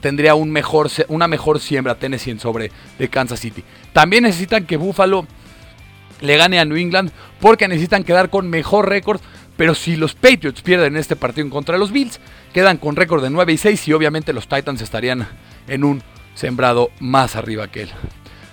tendría 0.00 0.34
una 0.34 1.28
mejor 1.28 1.60
siembra 1.60 1.94
Tennessee 1.94 2.30
en 2.30 2.38
sobre 2.38 2.70
de 2.98 3.08
Kansas 3.08 3.40
City. 3.40 3.64
También 3.94 4.24
necesitan 4.24 4.66
que 4.66 4.76
Buffalo 4.76 5.26
le 6.20 6.36
gane 6.36 6.58
a 6.58 6.64
New 6.66 6.76
England 6.76 7.10
porque 7.40 7.68
necesitan 7.68 8.04
quedar 8.04 8.28
con 8.28 8.50
mejor 8.50 8.88
récord. 8.88 9.20
Pero 9.56 9.74
si 9.74 9.96
los 9.96 10.14
Patriots 10.14 10.62
pierden 10.62 10.96
este 10.96 11.16
partido 11.16 11.46
en 11.46 11.50
contra 11.50 11.74
de 11.74 11.78
los 11.78 11.92
Bills, 11.92 12.20
quedan 12.52 12.76
con 12.76 12.96
récord 12.96 13.22
de 13.22 13.30
9 13.30 13.52
y 13.52 13.56
6 13.56 13.88
y 13.88 13.92
obviamente 13.92 14.32
los 14.32 14.48
Titans 14.48 14.82
estarían 14.82 15.28
en 15.68 15.84
un 15.84 16.02
sembrado 16.34 16.90
más 17.00 17.36
arriba 17.36 17.68
que 17.68 17.82
él. 17.82 17.90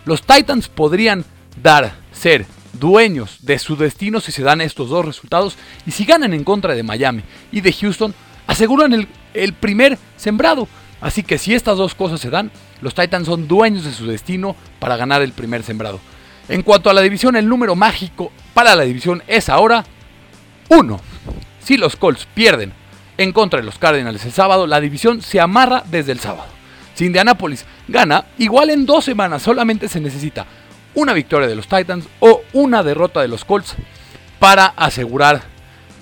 Los 0.05 0.23
Titans 0.23 0.67
podrían 0.67 1.25
dar, 1.61 1.93
ser 2.11 2.45
dueños 2.73 3.39
de 3.41 3.59
su 3.59 3.75
destino 3.75 4.19
si 4.19 4.31
se 4.31 4.43
dan 4.43 4.61
estos 4.61 4.89
dos 4.89 5.05
resultados 5.05 5.57
y 5.85 5.91
si 5.91 6.05
ganan 6.05 6.33
en 6.33 6.43
contra 6.43 6.73
de 6.73 6.83
Miami 6.83 7.23
y 7.51 7.61
de 7.61 7.73
Houston, 7.73 8.13
aseguran 8.47 8.93
el, 8.93 9.07
el 9.33 9.53
primer 9.53 9.97
sembrado. 10.17 10.67
Así 11.01 11.23
que 11.23 11.37
si 11.37 11.53
estas 11.53 11.77
dos 11.77 11.95
cosas 11.95 12.19
se 12.19 12.29
dan, 12.29 12.51
los 12.81 12.93
Titans 12.93 13.27
son 13.27 13.47
dueños 13.47 13.83
de 13.83 13.91
su 13.91 14.05
destino 14.05 14.55
para 14.79 14.97
ganar 14.97 15.21
el 15.21 15.33
primer 15.33 15.63
sembrado. 15.63 15.99
En 16.47 16.63
cuanto 16.63 16.89
a 16.89 16.93
la 16.93 17.01
división, 17.01 17.35
el 17.35 17.47
número 17.47 17.75
mágico 17.75 18.31
para 18.53 18.75
la 18.75 18.83
división 18.83 19.23
es 19.27 19.49
ahora 19.49 19.83
1. 20.69 20.99
Si 21.63 21.77
los 21.77 21.95
Colts 21.95 22.27
pierden 22.33 22.73
en 23.17 23.31
contra 23.31 23.59
de 23.59 23.65
los 23.65 23.77
Cardinals 23.77 24.25
el 24.25 24.31
sábado, 24.31 24.67
la 24.67 24.81
división 24.81 25.21
se 25.21 25.39
amarra 25.39 25.83
desde 25.89 26.11
el 26.11 26.19
sábado. 26.19 26.60
Si 27.01 27.07
Indianapolis 27.07 27.65
gana, 27.87 28.25
igual 28.37 28.69
en 28.69 28.85
dos 28.85 29.05
semanas 29.05 29.41
solamente 29.41 29.87
se 29.87 29.99
necesita 29.99 30.45
una 30.93 31.13
victoria 31.13 31.47
de 31.47 31.55
los 31.55 31.67
Titans 31.67 32.05
o 32.19 32.43
una 32.53 32.83
derrota 32.83 33.21
de 33.21 33.27
los 33.27 33.43
Colts 33.43 33.73
para 34.37 34.67
asegurar 34.67 35.41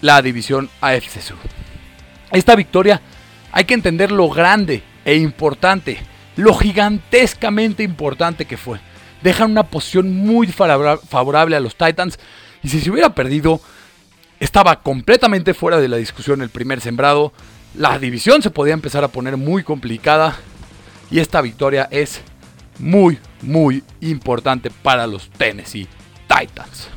la 0.01 0.21
división 0.21 0.69
AFC 0.81 1.21
Sur. 1.21 1.37
Esta 2.33 2.53
victoria 2.53 2.99
hay 3.53 3.63
que 3.63 3.75
entender 3.75 4.11
lo 4.11 4.29
grande 4.29 4.83
e 5.05 5.15
importante, 5.15 6.03
lo 6.35 6.53
gigantescamente 6.53 7.81
importante 7.81 8.43
que 8.43 8.57
fue. 8.57 8.81
Dejan 9.23 9.51
una 9.51 9.63
posición 9.63 10.13
muy 10.13 10.47
favorable 10.47 11.55
a 11.55 11.61
los 11.61 11.77
Titans 11.77 12.19
y 12.61 12.67
si 12.67 12.81
se 12.81 12.91
hubiera 12.91 13.15
perdido, 13.15 13.61
estaba 14.41 14.81
completamente 14.81 15.53
fuera 15.53 15.79
de 15.79 15.87
la 15.87 15.95
discusión 15.95 16.41
el 16.41 16.49
primer 16.49 16.81
sembrado. 16.81 17.31
La 17.73 17.97
división 17.99 18.41
se 18.41 18.51
podía 18.51 18.73
empezar 18.73 19.05
a 19.05 19.07
poner 19.07 19.37
muy 19.37 19.63
complicada 19.63 20.37
y 21.11 21.19
esta 21.19 21.41
victoria 21.41 21.87
es 21.91 22.21
muy, 22.79 23.19
muy 23.41 23.83
importante 24.01 24.69
para 24.69 25.07
los 25.07 25.29
Tennessee 25.29 25.87
Titans. 26.27 26.89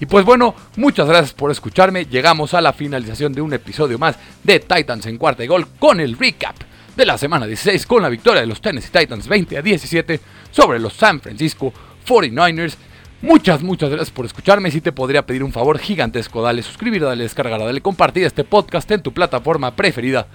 Y 0.00 0.06
pues 0.06 0.24
bueno, 0.24 0.54
muchas 0.76 1.06
gracias 1.06 1.34
por 1.34 1.50
escucharme. 1.50 2.06
Llegamos 2.06 2.54
a 2.54 2.60
la 2.60 2.72
finalización 2.72 3.32
de 3.34 3.42
un 3.42 3.52
episodio 3.52 3.98
más 3.98 4.16
de 4.42 4.60
Titans 4.60 5.04
en 5.06 5.18
cuarta 5.18 5.44
y 5.44 5.46
gol 5.46 5.66
con 5.78 6.00
el 6.00 6.16
recap 6.16 6.56
de 6.96 7.04
la 7.04 7.18
semana 7.18 7.46
16 7.46 7.86
con 7.86 8.02
la 8.02 8.08
victoria 8.08 8.40
de 8.40 8.46
los 8.46 8.60
Tennessee 8.60 8.90
Titans 8.90 9.28
20 9.28 9.58
a 9.58 9.62
17 9.62 10.20
sobre 10.50 10.78
los 10.78 10.94
San 10.94 11.20
Francisco 11.20 11.72
49ers. 12.06 12.76
Muchas, 13.22 13.62
muchas 13.62 13.90
gracias 13.90 14.10
por 14.10 14.24
escucharme. 14.24 14.70
Si 14.70 14.80
te 14.80 14.92
podría 14.92 15.26
pedir 15.26 15.44
un 15.44 15.52
favor 15.52 15.78
gigantesco, 15.78 16.40
dale 16.40 16.62
suscribir, 16.62 17.02
dale 17.02 17.24
descargar, 17.24 17.60
dale 17.60 17.82
compartir 17.82 18.24
este 18.24 18.44
podcast 18.44 18.90
en 18.90 19.02
tu 19.02 19.12
plataforma 19.12 19.76
preferida 19.76 20.26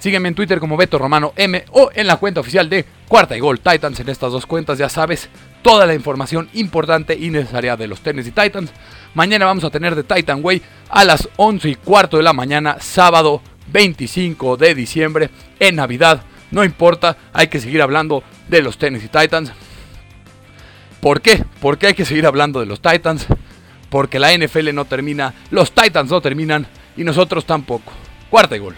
Sígueme 0.00 0.28
en 0.28 0.34
Twitter 0.34 0.58
como 0.60 0.78
Beto 0.78 0.98
Romano 0.98 1.34
M 1.36 1.62
o 1.72 1.90
en 1.94 2.06
la 2.06 2.16
cuenta 2.16 2.40
oficial 2.40 2.70
de 2.70 2.86
Cuarta 3.06 3.36
y 3.36 3.40
Gol 3.40 3.60
Titans. 3.60 4.00
En 4.00 4.08
estas 4.08 4.32
dos 4.32 4.46
cuentas 4.46 4.78
ya 4.78 4.88
sabes 4.88 5.28
toda 5.60 5.84
la 5.84 5.94
información 5.94 6.48
importante 6.54 7.14
y 7.14 7.28
necesaria 7.28 7.76
de 7.76 7.86
los 7.86 8.00
Tennessee 8.00 8.32
Titans. 8.32 8.72
Mañana 9.12 9.44
vamos 9.44 9.62
a 9.62 9.70
tener 9.70 9.94
de 9.94 10.02
Titan 10.02 10.40
Way 10.42 10.62
a 10.88 11.04
las 11.04 11.28
11 11.36 11.68
y 11.68 11.74
cuarto 11.74 12.16
de 12.16 12.22
la 12.22 12.32
mañana, 12.32 12.78
sábado 12.80 13.42
25 13.70 14.56
de 14.56 14.74
diciembre, 14.74 15.28
en 15.58 15.76
Navidad. 15.76 16.22
No 16.50 16.64
importa, 16.64 17.18
hay 17.34 17.48
que 17.48 17.60
seguir 17.60 17.82
hablando 17.82 18.24
de 18.48 18.62
los 18.62 18.78
Tennessee 18.78 19.08
Titans. 19.08 19.52
¿Por 21.02 21.20
qué? 21.20 21.44
Porque 21.60 21.88
hay 21.88 21.94
que 21.94 22.06
seguir 22.06 22.26
hablando 22.26 22.58
de 22.60 22.66
los 22.66 22.80
Titans. 22.80 23.26
Porque 23.90 24.18
la 24.18 24.32
NFL 24.32 24.72
no 24.72 24.86
termina, 24.86 25.34
los 25.50 25.72
Titans 25.72 26.10
no 26.10 26.22
terminan 26.22 26.66
y 26.96 27.04
nosotros 27.04 27.44
tampoco. 27.44 27.92
Cuarta 28.30 28.56
y 28.56 28.60
gol. 28.60 28.76